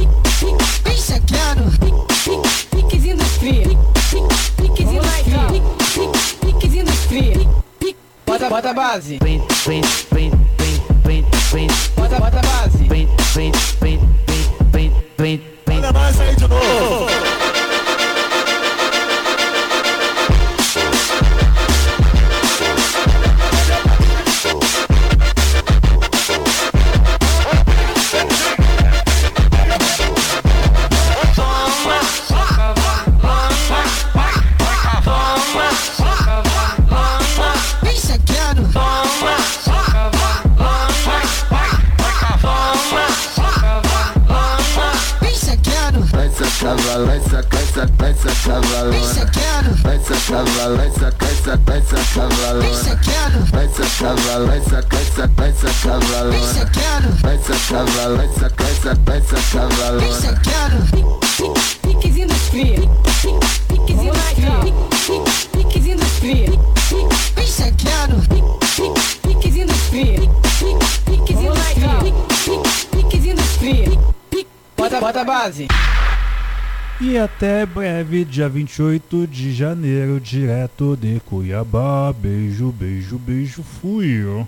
Piquezinho 2.70 3.16
Bota, 8.40 8.48
bota 8.54 8.70
a 8.70 8.72
base. 8.72 9.18
Vem, 9.22 9.38
vem, 9.66 9.82
vem, 10.10 10.30
vem, 10.56 10.80
vem, 11.04 11.26
vem. 11.52 11.66
Bota, 11.94 12.18
bota 12.18 12.38
a 12.38 12.42
base. 12.42 12.84
Vem, 12.84 13.06
vem, 13.34 13.52
vem, 13.82 14.00
vem, 14.32 14.50
vem, 14.72 14.92
vem, 15.18 15.42
vem. 15.66 15.78
Olha 15.78 15.92
mais 15.92 16.18
aí 16.18 16.34
de 16.34 16.48
novo. 16.48 17.39
Vai 50.76 50.90
sacar, 50.90 51.28
sacar, 51.30 51.82
sacar 51.82 52.28
valona. 52.28 52.84
chegando. 52.84 53.50
Vai 53.50 53.68
sacar, 53.68 54.16
vai 54.46 54.60
sacar, 54.60 55.04
sacar, 55.04 55.28
vai 55.28 55.52
sacar 55.52 56.00
valona. 56.00 56.54
chegando. 56.54 57.22
Vai 57.22 57.38
sacar, 57.38 57.86
vai 58.16 58.28
sacar, 58.28 58.66
sacar, 58.74 58.96
vai 59.04 59.20
sacar 59.22 59.68
valona. 59.68 60.20
chegando. 60.20 61.20
Piquezinho 61.82 62.28
dos 62.28 62.48
fria. 62.48 62.76
Piquezinho 63.68 64.12
dos 64.12 64.22
fria. 64.22 64.50
Piquezinho 65.52 65.96
dos 65.96 66.08
fria. 66.18 66.46
Vem 67.34 67.46
chegando. 67.46 68.16
Piquezinho 69.22 69.66
dos 69.66 69.76
fria. 69.88 70.20
Piquezinho 71.06 71.54
dos 71.54 71.62
fria. 71.62 72.14
Piquezinho 72.90 73.36
dos 73.36 73.56
fria. 73.56 74.00
Bota, 74.76 75.00
bota 75.00 75.20
a 75.20 75.24
base. 75.24 75.68
E 77.02 77.16
até 77.16 77.64
breve, 77.64 78.26
dia 78.26 78.46
28 78.46 79.26
de 79.26 79.54
janeiro, 79.54 80.20
direto 80.20 80.94
de 80.94 81.18
Cuiabá. 81.20 82.12
Beijo, 82.12 82.70
beijo, 82.70 83.18
beijo, 83.18 83.62
fui. 83.62 84.46